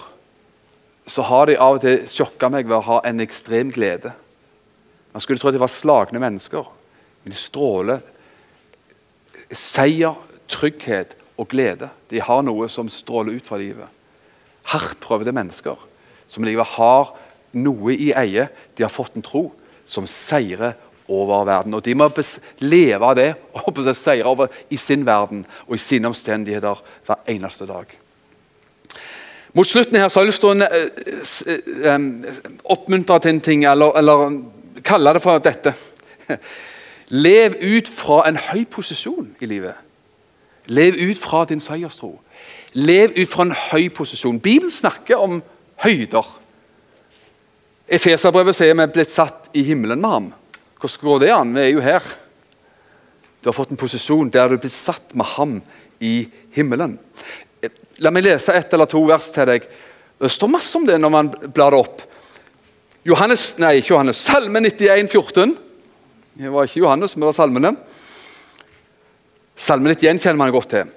så 1.06 1.22
har 1.22 1.48
de 1.48 1.58
av 1.62 1.78
og 1.78 1.84
til 1.84 2.06
sjokka 2.10 2.50
meg 2.50 2.68
ved 2.70 2.80
å 2.80 2.86
ha 2.88 3.00
en 3.06 3.22
ekstrem 3.24 3.72
glede. 3.74 4.12
Man 5.14 5.24
skulle 5.24 5.40
tro 5.40 5.52
at 5.52 5.56
de 5.56 5.62
var 5.62 5.72
slagne 5.72 6.22
mennesker, 6.22 6.66
men 7.24 7.34
de 7.34 7.40
stråler 7.40 8.02
seier, 9.54 10.16
trygghet 10.50 11.16
og 11.38 11.50
glede. 11.52 11.90
De 12.10 12.22
har 12.22 12.44
noe 12.46 12.68
som 12.72 12.90
stråler 12.92 13.38
ut 13.38 13.48
fra 13.48 13.60
livet. 13.62 13.90
Hardt 14.72 15.06
mennesker 15.34 15.78
som 16.28 16.44
livet 16.44 16.66
har 16.78 17.14
noe 17.54 17.94
i 17.94 18.12
eie. 18.14 18.48
De 18.76 18.84
har 18.84 18.94
fått 18.94 19.16
en 19.16 19.26
tro 19.26 19.52
som 19.86 20.08
seirer 20.10 20.74
over 21.08 21.46
verden. 21.46 21.74
Og 21.74 21.84
De 21.84 21.94
må 21.94 22.10
leve 22.60 23.06
av 23.06 23.16
det 23.16 23.34
og 23.54 23.96
seire 23.96 24.26
over 24.26 24.50
i 24.70 24.78
sin 24.78 25.06
verden 25.06 25.46
og 25.68 25.76
i 25.76 25.82
sine 25.82 26.10
omstendigheter 26.10 26.82
hver 27.06 27.22
eneste 27.30 27.66
dag. 27.70 27.86
Mot 29.56 29.68
slutten 29.68 29.96
her 29.96 30.10
så 30.12 30.20
har 30.20 30.26
jeg 30.26 30.34
lyst 30.34 30.44
til 30.44 30.52
å 30.52 30.68
eh, 30.68 31.88
eh, 31.88 32.40
oppmuntre 32.76 33.20
til 33.24 33.32
en 33.32 33.42
ting, 33.44 33.64
eller, 33.70 33.96
eller 34.02 34.26
kalle 34.84 35.14
det 35.16 35.22
for 35.24 35.40
dette. 35.44 35.72
Lev 37.26 37.56
ut 37.62 37.88
fra 37.88 38.26
en 38.28 38.40
høy 38.50 38.66
posisjon 38.68 39.30
i 39.40 39.48
livet. 39.48 39.78
Lev 40.68 40.98
ut 41.00 41.22
fra 41.22 41.46
din 41.48 41.62
seierstro. 41.64 42.18
Lev 42.74 43.14
ut 43.16 43.30
fra 43.32 43.46
en 43.46 43.56
høy 43.70 43.88
posisjon. 43.96 44.42
Bibelen 44.44 44.74
snakker 44.74 45.24
om 45.24 45.40
høyder. 45.86 46.28
Efeserbrevet 47.86 48.58
sier 48.58 48.76
vi 48.76 48.84
er 48.84 48.92
blitt 48.92 49.14
satt 49.14 49.52
i 49.56 49.64
himmelen 49.68 50.02
med 50.02 50.16
ham. 50.18 50.30
Hvordan 50.82 51.06
går 51.06 51.22
det 51.22 51.32
an? 51.32 51.56
Vi 51.56 51.62
er 51.64 51.72
jo 51.72 51.86
her. 51.86 52.14
Du 53.40 53.52
har 53.52 53.56
fått 53.56 53.72
en 53.72 53.80
posisjon 53.80 54.32
der 54.34 54.50
du 54.50 54.58
blir 54.58 54.74
satt 54.74 55.14
med 55.16 55.30
ham 55.38 55.60
i 56.02 56.26
himmelen. 56.56 56.98
La 58.04 58.12
meg 58.14 58.26
lese 58.26 58.54
ett 58.56 58.74
eller 58.74 58.90
to 58.90 59.02
vers 59.08 59.30
til 59.34 59.48
deg. 59.50 59.68
Det 60.22 60.32
står 60.32 60.52
masse 60.52 60.78
om 60.78 60.86
det 60.88 60.98
når 61.02 61.14
man 61.14 61.32
blar 61.54 61.76
det 61.76 61.82
opp. 61.82 62.04
Johannes, 63.06 63.52
nei, 63.62 63.76
ikke 63.80 63.94
Johannes, 63.94 64.22
Salme 64.26 64.62
91, 64.64 65.12
14. 65.12 65.54
Det 66.36 66.52
var 66.52 66.66
ikke 66.68 66.82
Johannes, 66.82 67.14
men 67.16 67.26
det 67.26 67.30
var 67.30 67.38
salmene. 67.38 67.74
Salme 69.56 69.94
91 69.94 70.24
kjenner 70.24 70.42
man 70.42 70.56
godt 70.56 70.72
til. 70.74 70.90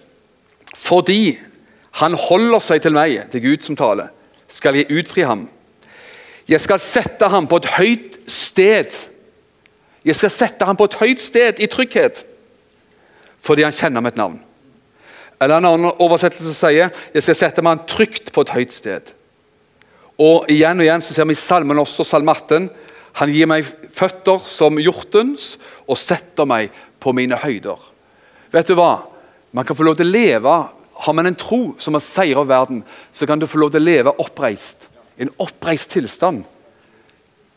Fordi 0.79 1.37
han 2.01 2.17
holder 2.19 2.65
seg 2.65 2.83
til 2.83 2.97
meg, 2.97 3.21
til 3.33 3.45
Gud 3.45 3.67
som 3.67 3.77
taler, 3.79 4.11
skal 4.49 4.79
jeg 4.79 4.91
utfri 4.95 5.27
ham. 5.29 5.47
Jeg 6.49 6.63
skal 6.65 6.81
sette 6.81 7.29
ham 7.29 7.47
på 7.51 7.61
et 7.61 7.71
høyt 7.77 8.19
sted 8.31 8.97
jeg 10.09 10.17
skal 10.17 10.33
sette 10.33 10.65
ham 10.65 10.77
på 10.79 10.87
et 10.89 10.97
høyt 11.03 11.23
sted 11.23 11.59
i 11.61 11.69
trygghet, 11.71 12.23
fordi 13.45 13.67
han 13.67 13.75
kjenner 13.77 14.05
mitt 14.05 14.17
navn. 14.17 14.39
Eller 15.41 15.61
En 15.61 15.69
annen 15.71 16.03
oversettelse 16.03 16.55
sier 16.57 16.91
jeg 17.15 17.23
skal 17.25 17.39
sette 17.39 17.63
meg 17.65 17.87
trygt 17.91 18.33
på 18.35 18.43
et 18.45 18.55
høyt 18.57 18.75
sted. 18.75 19.13
Og 20.19 20.49
Igjen 20.51 20.81
og 20.81 20.87
igjen 20.87 21.05
så 21.05 21.15
ser 21.15 21.29
vi 21.31 21.37
i 21.37 21.39
salmen 21.39 21.79
også, 21.79 22.07
salme 22.07 22.35
18. 22.35 22.67
Han 23.21 23.31
gir 23.35 23.51
meg 23.51 23.67
føtter 23.95 24.43
som 24.47 24.79
hjortens 24.83 25.57
og 25.87 25.99
setter 25.99 26.47
meg 26.47 26.75
på 27.03 27.15
mine 27.15 27.39
høyder. 27.39 27.79
Vet 28.55 28.71
du 28.71 28.75
hva? 28.79 29.07
Man 29.55 29.67
kan 29.67 29.79
få 29.79 29.87
lov 29.87 29.97
til 29.99 30.11
å 30.11 30.13
leve 30.13 30.57
Har 30.99 31.15
man 31.15 31.29
en 31.31 31.37
tro 31.39 31.77
som 31.79 31.95
har 31.95 32.03
seiret 32.03 32.49
verden, 32.51 32.81
så 33.15 33.23
kan 33.23 33.39
du 33.39 33.47
få 33.47 33.61
lov 33.63 33.71
til 33.71 33.79
å 33.79 33.87
leve 33.87 34.11
oppreist. 34.19 34.89
En 35.15 35.31
oppreist 35.39 35.93
tilstand 35.95 36.43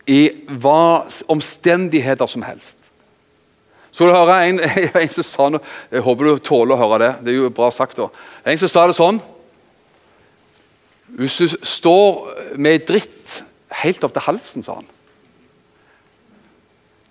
i 0.06 0.30
hva 0.62 1.08
omstendigheter 1.26 2.30
som 2.30 2.46
helst. 2.46 2.91
Så 3.92 4.08
du 4.08 4.14
høre 4.16 4.38
en, 4.48 4.60
en, 5.04 5.12
som 5.12 5.28
sa 5.28 5.50
noe 5.52 5.64
Jeg 5.92 6.04
håper 6.06 6.28
du 6.28 6.44
tåler 6.44 6.76
å 6.76 6.80
høre 6.80 7.00
det. 7.04 7.12
Det 7.26 7.34
er 7.34 7.40
jo 7.42 7.54
bra 7.54 7.70
sagt. 7.76 8.00
da. 8.00 8.08
En 8.48 8.60
som 8.60 8.72
sa 8.72 8.86
det 8.88 8.96
sånn 8.98 9.20
Hvis 11.20 11.40
du 11.42 11.58
står 11.68 12.56
med 12.56 12.88
dritt 12.88 13.42
helt 13.82 14.04
opp 14.04 14.14
til 14.16 14.26
halsen, 14.26 14.64
sa 14.64 14.78
han, 14.78 14.88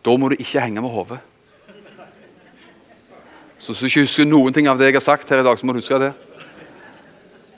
da 0.05 0.13
må 0.17 0.29
du 0.31 0.37
ikke 0.39 0.61
henge 0.63 0.81
med 0.81 0.93
hodet. 0.93 1.19
Så 3.61 3.73
hvis 3.73 3.81
du 3.81 3.89
ikke 3.89 4.05
husker 4.07 4.29
noen 4.29 4.55
ting 4.57 4.69
av 4.71 4.81
det 4.81 4.89
jeg 4.89 4.97
har 4.97 5.05
sagt 5.05 5.29
her 5.33 5.43
i 5.43 5.45
dag, 5.45 5.59
så 5.59 5.67
må 5.67 5.75
du 5.77 5.81
huske 5.81 5.99
det. 6.01 6.13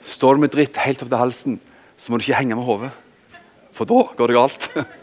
Står 0.07 0.35
du 0.35 0.43
med 0.43 0.51
dritt 0.51 0.79
helt 0.83 1.03
opp 1.03 1.11
til 1.11 1.21
halsen, 1.21 1.59
så 1.95 2.11
må 2.11 2.19
du 2.19 2.25
ikke 2.25 2.41
henge 2.41 2.57
med 2.59 2.67
hodet. 2.67 2.91
For 3.75 3.87
da 3.87 4.01
går 4.17 4.31
det 4.31 4.39
galt. 4.39 4.67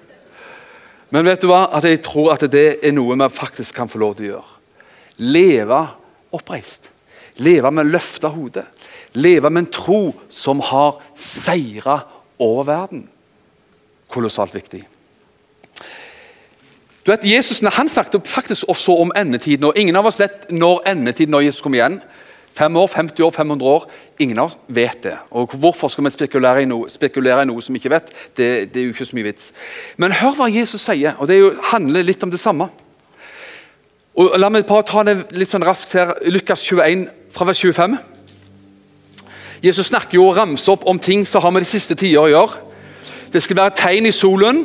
Men 1.10 1.26
vet 1.26 1.42
du 1.42 1.48
hva? 1.50 1.64
At 1.74 1.86
jeg 1.86 2.02
tror 2.06 2.32
at 2.34 2.44
det 2.52 2.80
er 2.86 2.94
noe 2.94 3.18
vi 3.18 3.28
faktisk 3.34 3.74
kan 3.76 3.90
få 3.90 3.98
lov 4.02 4.16
til 4.18 4.28
å 4.28 4.32
gjøre. 4.34 4.56
Leve 5.20 5.80
oppreist. 6.34 6.90
Leve 7.42 7.72
med 7.74 7.90
løfta 7.90 8.30
hode. 8.32 8.64
Leve 9.18 9.50
med 9.50 9.64
en 9.64 9.72
tro 9.74 10.00
som 10.30 10.62
har 10.62 11.00
seira 11.18 12.00
over 12.38 12.66
verden. 12.68 13.04
Kolossalt 14.10 14.54
viktig. 14.54 14.84
Du 17.00 17.10
vet, 17.10 17.24
Jesus 17.24 17.62
han 17.64 17.88
snakket 17.88 18.28
faktisk 18.28 18.68
også 18.68 18.94
om 19.00 19.12
endetiden. 19.16 19.64
og 19.64 19.78
Ingen 19.78 19.96
av 19.96 20.06
oss 20.06 20.20
vet 20.20 20.50
når 20.52 20.82
endetiden 20.92 21.32
når 21.32 21.48
Jesus 21.48 21.62
kommer 21.64 21.80
igjen. 21.80 22.00
Fem 22.52 22.76
år, 22.76 22.86
50 22.86 23.22
år, 23.22 23.30
500 23.30 23.66
år. 23.66 23.86
Ingen 24.18 24.38
av 24.38 24.50
oss 24.50 24.56
vet 24.66 25.02
det. 25.02 25.16
Og 25.30 25.54
Hvorfor 25.54 25.88
skal 25.88 26.04
vi 26.04 26.10
spekulere 26.10 26.62
i 26.62 26.68
noe, 26.68 26.90
spekulere 26.90 27.44
i 27.44 27.48
noe 27.48 27.62
som 27.62 27.74
vi 27.74 27.80
ikke 27.80 27.92
vet? 27.94 28.10
Det, 28.36 28.48
det, 28.74 28.80
er 28.80 28.88
jo 28.88 28.94
ikke 28.94 29.06
så 29.06 29.16
mye 29.16 29.28
vits. 29.30 29.52
Men 29.96 30.16
hør 30.18 30.34
hva 30.38 30.50
Jesus 30.50 30.82
sier, 30.82 31.14
og 31.18 31.30
det 31.30 31.38
jo, 31.38 31.52
handler 31.70 32.06
litt 32.06 32.22
om 32.26 32.32
det 32.32 32.40
samme. 32.42 32.68
Og 34.18 34.34
La 34.42 34.50
meg 34.50 34.66
bare 34.68 34.84
ta 34.88 35.04
det 35.06 35.30
litt 35.38 35.52
sånn 35.52 35.64
raskt 35.64 35.94
her. 35.94 36.16
Lukas 36.28 36.64
21, 36.66 37.06
fra 37.30 37.46
vers 37.46 37.62
25. 37.62 37.96
Jesus 39.62 39.90
snakker 39.92 40.18
jo 40.18 40.26
og 40.30 40.36
ramser 40.40 40.74
opp 40.74 40.86
om 40.88 40.98
ting 40.98 41.22
som 41.28 41.44
har 41.44 41.52
med 41.54 41.62
de 41.62 41.70
siste 41.70 41.94
tider 41.94 42.24
å 42.24 42.30
gjøre. 42.32 42.66
Det 43.30 43.42
skal 43.44 43.60
være 43.60 43.76
tegn 43.78 44.08
i 44.10 44.12
solen, 44.14 44.64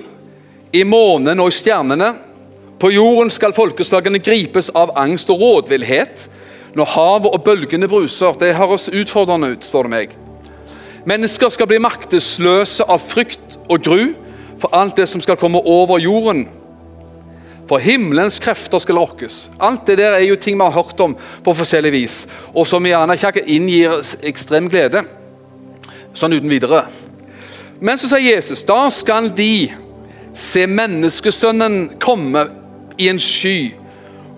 i 0.73 0.81
månen 0.87 1.39
og 1.43 1.51
i 1.51 1.55
stjernene. 1.55 2.15
På 2.81 2.89
jorden 2.91 3.29
skal 3.31 3.53
folkeslagene 3.55 4.19
gripes 4.23 4.71
av 4.75 4.95
angst 4.99 5.29
og 5.29 5.43
rådvillhet 5.43 6.25
når 6.75 6.91
havet 6.91 7.31
og 7.31 7.43
bølgene 7.43 7.87
bruser. 7.87 8.35
Det 8.39 8.55
høres 8.55 8.89
utfordrende 8.89 9.53
ut, 9.55 9.65
spør 9.65 9.87
du 9.87 9.93
meg. 9.95 10.13
Mennesker 11.05 11.51
skal 11.53 11.69
bli 11.69 11.79
maktesløse 11.83 12.85
av 12.89 13.01
frykt 13.03 13.59
og 13.69 13.83
gru 13.85 14.05
for 14.61 14.73
alt 14.75 14.97
det 14.97 15.07
som 15.11 15.21
skal 15.21 15.37
komme 15.39 15.61
over 15.61 15.99
jorden. 16.01 16.47
For 17.69 17.81
himmelens 17.81 18.39
krefter 18.41 18.81
skal 18.81 18.99
rokkes. 19.01 19.49
Alt 19.59 19.87
det 19.87 19.97
der 19.97 20.17
er 20.17 20.25
jo 20.25 20.37
ting 20.37 20.57
vi 20.57 20.65
har 20.65 20.75
hørt 20.75 20.99
om 21.01 21.15
på 21.15 21.53
forskjellig 21.57 21.91
vis, 21.93 22.17
og 22.53 22.67
som 22.69 22.85
gjerne 22.85 23.17
ikke 23.17 23.45
inngir 23.55 24.01
ekstrem 24.25 24.69
glede. 24.69 25.01
Sånn 26.13 26.35
uten 26.37 26.51
videre. 26.51 26.85
Men 27.81 27.97
så 27.99 28.07
sier 28.09 28.35
Jesus, 28.35 28.63
da 28.63 28.85
skal 28.93 29.31
de 29.35 29.67
se 30.35 30.65
menneskesønnen 30.67 31.97
komme 32.01 32.45
i 33.01 33.09
en 33.11 33.19
sky 33.19 33.73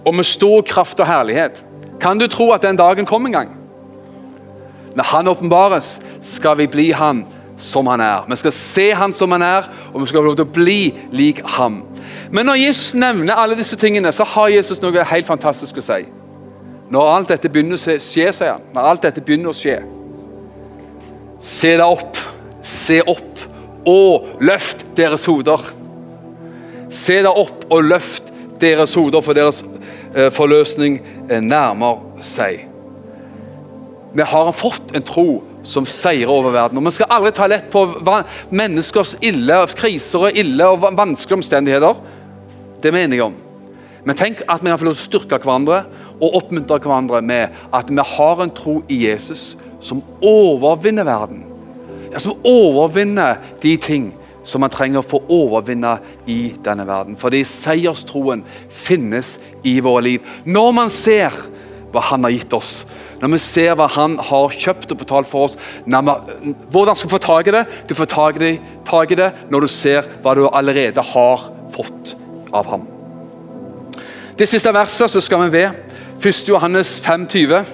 og 0.08 0.16
med 0.16 0.26
stor 0.26 0.64
kraft 0.66 1.00
og 1.04 1.10
herlighet. 1.10 1.64
Kan 2.00 2.20
du 2.20 2.28
tro 2.28 2.52
at 2.52 2.62
den 2.62 2.78
dagen 2.78 3.06
kommer 3.06 3.28
en 3.30 3.34
gang? 3.34 3.56
Når 4.96 5.04
han 5.04 5.28
åpenbares, 5.28 6.00
skal 6.22 6.58
vi 6.58 6.68
bli 6.68 6.92
han 6.92 7.26
som 7.58 7.88
han 7.88 8.02
er. 8.02 8.26
Vi 8.30 8.36
skal 8.36 8.52
se 8.52 8.92
han 8.94 9.14
som 9.14 9.32
han 9.32 9.42
er, 9.42 9.70
og 9.94 10.02
vi 10.02 10.08
skal 10.08 10.20
få 10.20 10.30
lov 10.30 10.38
til 10.38 10.46
å 10.46 10.54
bli 10.54 10.82
lik 11.12 11.42
ham. 11.58 11.82
Men 12.32 12.46
når 12.46 12.62
Jesus 12.62 12.94
nevner 12.94 13.38
alle 13.38 13.58
disse 13.58 13.78
tingene, 13.80 14.12
så 14.14 14.24
har 14.24 14.54
Jesus 14.54 14.82
noe 14.82 15.06
helt 15.10 15.28
fantastisk 15.28 15.78
å 15.78 15.86
si. 15.86 16.02
Når 16.90 17.14
alt 17.14 17.34
dette 17.34 17.50
begynner 17.52 17.76
å 17.76 17.82
skje, 17.82 17.98
sier 18.04 18.34
han. 18.54 18.68
Når 18.74 18.90
alt 18.92 19.08
dette 19.08 19.24
begynner 19.24 19.52
å 19.52 19.58
skje. 19.58 19.80
Se 21.44 21.74
deg 21.78 21.86
opp, 21.86 22.18
se 22.64 23.02
opp, 23.06 23.44
og 23.88 24.42
løft 24.44 24.84
deres 24.98 25.24
hoder. 25.30 25.62
Se 26.92 27.22
deg 27.24 27.32
opp 27.32 27.68
og 27.72 27.86
løft 27.88 28.34
deres 28.60 28.96
hoder, 28.98 29.24
for 29.24 29.38
deres 29.38 29.62
forløsning 30.34 31.00
eh, 31.30 31.42
nærmer 31.42 32.02
seg. 32.24 32.68
Vi 34.18 34.26
har 34.26 34.52
fått 34.56 34.96
en 34.96 35.06
tro 35.06 35.28
som 35.68 35.86
seirer 35.86 36.32
over 36.32 36.54
verden. 36.56 36.80
Og 36.80 36.88
Vi 36.88 36.96
skal 36.96 37.12
aldri 37.12 37.34
ta 37.36 37.48
lett 37.48 37.68
på 37.72 37.84
menneskers 38.50 39.18
ille 39.22 39.60
kriser 39.78 40.30
og 40.30 40.40
ille 40.40 40.68
og 40.68 40.88
vanskelige 40.98 41.42
omstendigheter. 41.42 42.00
Det 42.82 42.90
er 42.90 42.96
vi 42.96 43.04
enige 43.04 43.28
om. 43.28 43.36
Men 44.08 44.16
tenk 44.16 44.42
at 44.48 44.64
vi 44.64 44.72
kan 44.72 44.80
få 44.80 44.88
lov 44.88 44.96
til 44.96 45.04
å 45.04 45.08
styrke 45.10 45.42
hverandre 45.44 45.82
og 46.18 46.38
oppmuntre 46.40 46.80
hverandre 46.80 47.22
med 47.22 47.58
at 47.76 47.90
vi 47.92 48.06
har 48.16 48.42
en 48.42 48.54
tro 48.56 48.80
i 48.88 49.02
Jesus 49.04 49.58
som 49.84 50.02
overvinner 50.24 51.06
verden. 51.06 51.44
Som 52.18 52.40
overvinner 52.48 53.42
de 53.62 53.76
ting 53.78 54.14
som 54.48 54.64
man 54.64 54.72
trenger 54.72 55.04
for 55.06 55.26
å 55.26 55.42
overvinne 55.44 55.98
i 56.32 56.54
denne 56.64 56.88
verden. 56.88 57.18
Fordi 57.20 57.44
seierstroen 57.48 58.46
finnes 58.72 59.36
i 59.68 59.78
våre 59.84 60.06
liv. 60.06 60.36
Når 60.48 60.76
man 60.76 60.94
ser 60.94 61.36
hva 61.92 62.02
Han 62.04 62.26
har 62.28 62.34
gitt 62.36 62.54
oss, 62.54 62.86
når 63.22 63.32
vi 63.32 63.40
ser 63.42 63.76
hva 63.80 63.88
Han 63.96 64.18
har 64.20 64.56
kjøpt 64.56 64.92
og 64.92 65.00
betalt 65.00 65.30
for 65.30 65.48
oss 65.48 65.56
vi, 65.86 65.94
Hvordan 66.72 66.96
skal 66.96 67.10
du 67.10 67.14
få 67.16 67.22
tak 67.24 67.48
i 67.48 67.56
det? 67.56 67.64
Du 67.88 67.96
får 67.96 68.12
tak 68.12 68.42
i, 68.42 69.16
det 69.16 69.32
når 69.50 69.66
du 69.66 69.72
ser 69.72 70.08
hva 70.24 70.36
du 70.36 70.46
allerede 70.48 71.02
har 71.02 71.48
fått 71.74 72.16
av 72.54 72.68
ham. 72.72 72.86
Det 74.38 74.48
siste 74.48 74.72
verset 74.74 75.12
så 75.12 75.22
skal 75.24 75.48
vi 75.48 75.58
ved. 75.58 75.72
1. 76.22 76.48
Johannes 76.48 77.02
5,20. 77.02 77.66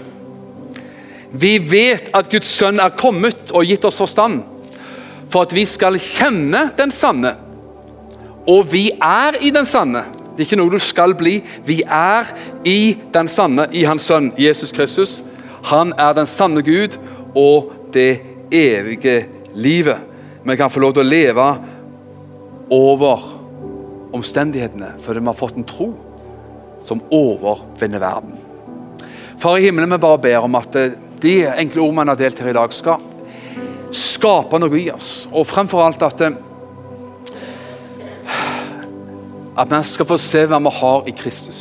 Vi 1.33 1.57
vet 1.57 2.11
at 2.13 2.29
Guds 2.31 2.47
sønn 2.47 2.79
er 2.79 2.93
kommet 2.97 3.51
og 3.51 3.65
gitt 3.65 3.85
oss 3.89 3.97
forstand, 3.99 4.43
for 5.33 5.47
at 5.47 5.55
vi 5.55 5.65
skal 5.65 5.97
kjenne 5.97 6.67
den 6.77 6.93
sanne. 6.93 7.33
Og 8.45 8.67
vi 8.69 8.89
er 9.01 9.39
i 9.41 9.49
den 9.55 9.65
sanne. 9.65 10.03
Det 10.33 10.43
er 10.43 10.47
ikke 10.47 10.59
noe 10.59 10.73
du 10.73 10.81
skal 10.81 11.15
bli. 11.17 11.39
Vi 11.65 11.79
er 11.85 12.29
i 12.69 12.95
den 13.13 13.29
sanne, 13.31 13.65
i 13.73 13.85
Hans 13.87 14.05
sønn 14.09 14.31
Jesus 14.37 14.73
Kristus. 14.75 15.21
Han 15.71 15.93
er 15.97 16.13
den 16.17 16.29
sanne 16.29 16.61
Gud 16.65 16.99
og 17.33 17.71
det 17.95 18.21
evige 18.53 19.23
livet. 19.57 20.01
Vi 20.43 20.57
kan 20.59 20.69
få 20.69 20.83
lov 20.83 20.93
til 20.93 21.05
å 21.05 21.09
leve 21.09 21.47
over 22.73 23.29
omstendighetene 24.13 24.91
fordi 25.01 25.21
vi 25.21 25.29
har 25.31 25.37
fått 25.37 25.57
en 25.57 25.65
tro 25.65 25.87
som 26.83 27.01
overvinner 27.13 28.01
verden. 28.03 28.35
Far 29.41 29.57
i 29.57 29.65
himmelen, 29.65 29.89
vi 29.95 30.03
bare 30.03 30.21
ber 30.21 30.45
om 30.45 30.59
at 30.59 30.77
de 31.23 31.33
enkle 31.47 31.81
ordene 31.81 32.03
vi 32.03 32.13
har 32.13 32.21
delt 32.21 32.43
her 32.43 32.51
i 32.51 32.57
dag, 32.59 32.75
skal 32.75 33.12
skape 34.23 34.59
noe 34.61 34.79
i 34.79 34.89
oss. 34.93 35.27
Og 35.35 35.47
fremfor 35.49 35.83
alt 35.83 36.03
at 36.07 36.27
at 39.53 39.69
vi 39.69 39.79
skal 39.85 40.07
få 40.09 40.15
se 40.17 40.47
hva 40.49 40.57
vi 40.63 40.71
har 40.79 41.09
i 41.09 41.13
Kristus. 41.13 41.59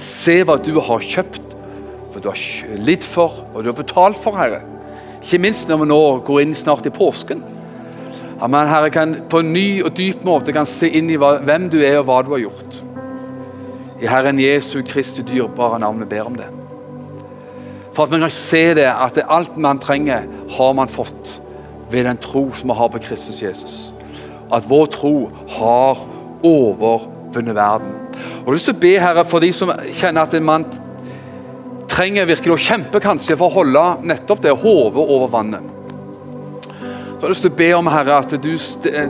Se 0.00 0.38
hva 0.46 0.56
du 0.56 0.78
har 0.80 1.02
kjøpt, 1.04 1.42
for 2.12 2.22
du 2.22 2.30
har 2.30 2.78
lidd 2.80 3.04
for, 3.04 3.42
og 3.52 3.60
du 3.60 3.68
har 3.68 3.76
betalt 3.76 4.16
for, 4.16 4.38
Herre. 4.38 4.62
Ikke 5.20 5.42
minst 5.42 5.68
når 5.68 5.82
vi 5.82 5.90
nå 5.90 6.00
går 6.24 6.40
inn 6.44 6.56
snart 6.56 6.88
i 6.88 6.94
påsken. 6.94 7.42
At 8.40 8.48
man 8.48 8.70
Herre, 8.70 8.88
kan 8.94 9.18
på 9.28 9.42
en 9.42 9.52
ny 9.52 9.82
og 9.84 9.92
dyp 9.98 10.24
måte 10.24 10.54
kan 10.56 10.68
se 10.68 10.88
inn 10.88 11.12
i 11.12 11.20
hvem 11.20 11.68
du 11.72 11.80
er 11.82 12.00
og 12.00 12.08
hva 12.08 12.22
du 12.24 12.32
har 12.32 12.44
gjort. 12.46 12.80
I 14.00 14.08
Herren 14.08 14.40
Jesu 14.40 14.80
Kristi 14.86 15.24
dyrebare 15.28 15.82
navn 15.84 16.00
vi 16.00 16.10
ber 16.16 16.28
om 16.32 16.40
det. 16.40 16.48
For 17.92 18.06
at 18.06 18.16
man 18.16 18.24
kan 18.24 18.32
se 18.32 18.66
det, 18.80 18.88
at 18.88 19.20
alt 19.28 19.60
man 19.60 19.78
trenger, 19.78 20.24
har 20.56 20.72
man 20.72 20.88
fått 20.88 21.43
ved 21.90 22.04
den 22.08 22.20
tro 22.20 22.48
som 22.52 22.70
vi 22.70 22.78
har 22.78 22.88
på 22.92 23.02
Kristus 23.04 23.42
Jesus. 23.42 23.76
At 24.52 24.68
vår 24.68 24.86
tro 24.94 25.14
har 25.56 26.00
overvunnet 26.44 27.56
verden. 27.56 28.00
Og 28.14 28.46
Jeg 28.46 28.46
har 28.46 28.56
lyst 28.58 28.70
til 28.70 28.76
å 28.76 28.82
be 28.82 28.94
Herre, 29.00 29.24
for 29.24 29.42
de 29.42 29.52
som 29.56 29.72
kjenner 29.92 30.26
at 30.26 30.34
en 30.36 30.44
mann 30.46 30.66
trenger 31.90 32.26
virkelig 32.28 32.54
å 32.54 32.60
kjempe 32.60 33.00
kanskje 33.02 33.36
for 33.38 33.48
å 33.48 33.62
holde 33.62 33.84
nettopp 34.10 34.42
det 34.44 34.56
hodet 34.64 35.04
over 35.04 35.30
vannet. 35.32 35.70
Så 36.68 37.20
jeg 37.20 37.22
har 37.22 37.32
lyst 37.32 37.44
til 37.46 37.52
å 37.54 37.56
be 37.56 37.70
om 37.78 37.88
Herre, 37.88 38.18
at 38.20 38.34
du, 38.36 38.50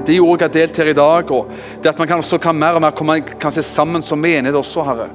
de 0.06 0.16
jeg 0.18 0.42
har 0.44 0.52
delt 0.54 0.76
her 0.78 0.90
i 0.92 0.96
dag, 0.96 1.32
og 1.34 1.50
det 1.82 1.90
at 1.90 1.98
man 1.98 2.10
kan, 2.10 2.22
også 2.22 2.38
kan 2.38 2.58
mer 2.58 2.76
og 2.78 2.84
mer 2.84 2.94
komme 2.94 3.18
kanskje 3.26 3.64
sammen 3.66 4.04
som 4.04 4.20
menighet 4.22 4.58
også, 4.60 4.84
Herre, 4.86 5.08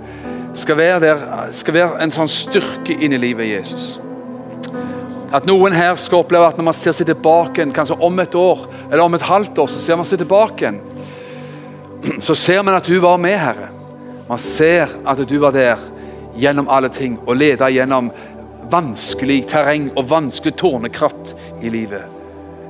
skal 0.57 0.77
være, 0.79 0.99
der, 1.05 1.23
skal 1.55 1.77
være 1.77 2.03
en 2.03 2.11
sånn 2.11 2.31
styrke 2.31 2.97
inn 2.99 3.15
i 3.15 3.21
livet 3.21 3.47
Jesus. 3.53 3.99
At 5.35 5.45
noen 5.45 5.75
her 5.77 5.93
skal 6.01 6.23
oppleve 6.23 6.47
at 6.49 6.57
når 6.57 6.65
man 6.71 6.77
ser 6.77 6.95
seg 6.95 7.09
tilbake, 7.09 7.67
kanskje 7.75 7.99
om 8.01 8.21
et 8.21 8.35
år 8.37 8.65
eller 8.87 9.03
om 9.03 9.17
et 9.17 9.27
halvt 9.27 9.61
år, 9.61 9.69
så 9.69 9.81
ser 9.81 9.99
man 9.99 10.07
seg 10.09 10.23
tilbake, 10.23 10.73
så 12.27 12.35
ser 12.37 12.63
man 12.65 12.79
at 12.79 12.89
du 12.89 12.97
var 13.03 13.21
med, 13.21 13.37
Herre. 13.37 13.69
Man 14.29 14.41
ser 14.41 14.89
at 15.05 15.21
du 15.29 15.37
var 15.41 15.53
der 15.53 15.81
gjennom 16.39 16.69
alle 16.69 16.89
ting 16.93 17.17
og 17.25 17.37
leda 17.37 17.69
gjennom 17.73 18.11
vanskelig 18.69 19.43
terreng 19.49 19.89
og 19.97 20.09
vanskelig 20.11 20.55
tårnekratt 20.61 21.33
i 21.61 21.73
livet. 21.73 22.05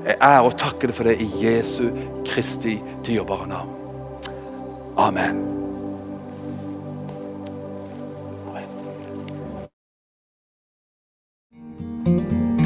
Jeg 0.08 0.16
ærer 0.16 0.48
og 0.48 0.58
takker 0.58 0.90
deg 0.90 0.98
for 0.98 1.12
det 1.12 1.20
i 1.22 1.30
Jesu 1.44 1.92
Kristi 2.28 2.80
dyrebare 3.06 3.52
navn. 3.52 3.76
Amen. 5.00 5.59